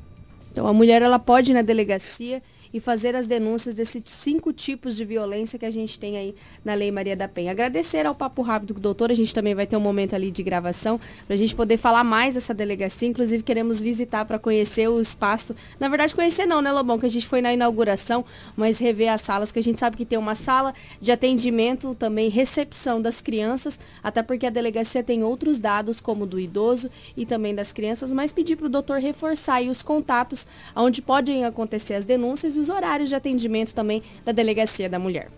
[0.57, 2.41] Então a mulher ela pode ir na delegacia
[2.73, 6.35] e fazer as denúncias desses cinco tipos de violência que a gente tem aí
[6.65, 7.51] na Lei Maria da Penha.
[7.51, 10.31] Agradecer ao Papo Rápido com o doutor, a gente também vai ter um momento ali
[10.31, 13.07] de gravação para a gente poder falar mais dessa delegacia.
[13.07, 15.55] Inclusive, queremos visitar para conhecer o espaço.
[15.79, 16.99] Na verdade, conhecer não, né, Lobão?
[16.99, 20.05] Que a gente foi na inauguração, mas rever as salas, que a gente sabe que
[20.05, 25.59] tem uma sala de atendimento, também recepção das crianças, até porque a delegacia tem outros
[25.59, 29.69] dados, como do idoso e também das crianças, mas pedir para o doutor reforçar aí
[29.69, 34.89] os contatos onde podem acontecer as denúncias e os horários de atendimento também da Delegacia
[34.89, 35.29] da Mulher.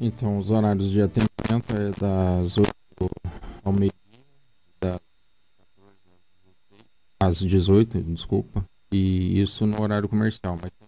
[0.00, 2.70] Então, os horários de atendimento é das 8
[3.64, 5.00] ao meio-dia,
[7.20, 10.86] às 18, desculpa, e isso no horário comercial, mas tem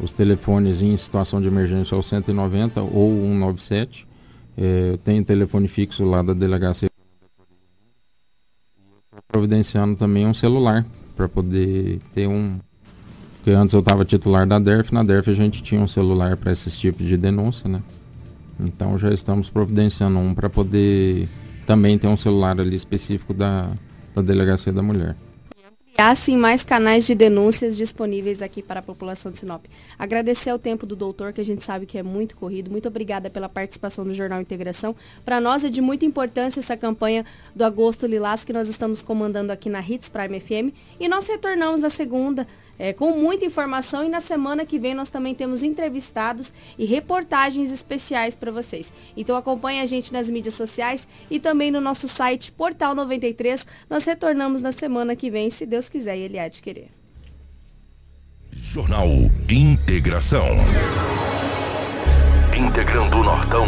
[0.00, 4.06] Os telefones em situação de emergência é o 190 ou 197.
[4.56, 6.88] É, tem telefone fixo lá da delegacia
[9.28, 10.84] providenciando também um celular
[11.16, 12.58] para poder ter um.
[13.36, 16.52] Porque antes eu estava titular da DERF, na DERF a gente tinha um celular para
[16.52, 17.82] esses tipos de denúncia, né?
[18.60, 21.28] Então já estamos providenciando um para poder
[21.66, 23.70] também ter um celular ali específico da,
[24.14, 25.16] da Delegacia da Mulher
[26.14, 29.64] sim mais canais de denúncias disponíveis aqui para a população de Sinop.
[29.98, 32.70] Agradecer ao tempo do doutor, que a gente sabe que é muito corrido.
[32.70, 34.96] Muito obrigada pela participação no Jornal Integração.
[35.24, 37.24] Para nós é de muita importância essa campanha
[37.54, 40.74] do Agosto Lilás que nós estamos comandando aqui na Hits Prime FM.
[40.98, 42.46] E nós retornamos na segunda
[42.78, 47.70] é, com muita informação e na semana que vem nós também temos entrevistados e reportagens
[47.70, 48.92] especiais para vocês.
[49.16, 53.66] Então acompanhe a gente nas mídias sociais e também no nosso site Portal 93.
[53.88, 56.88] Nós retornamos na semana que vem, se Deus quiser e Ele há de querer.
[58.50, 59.08] Jornal
[59.50, 60.46] Integração.
[62.56, 63.66] Integrando o Nortão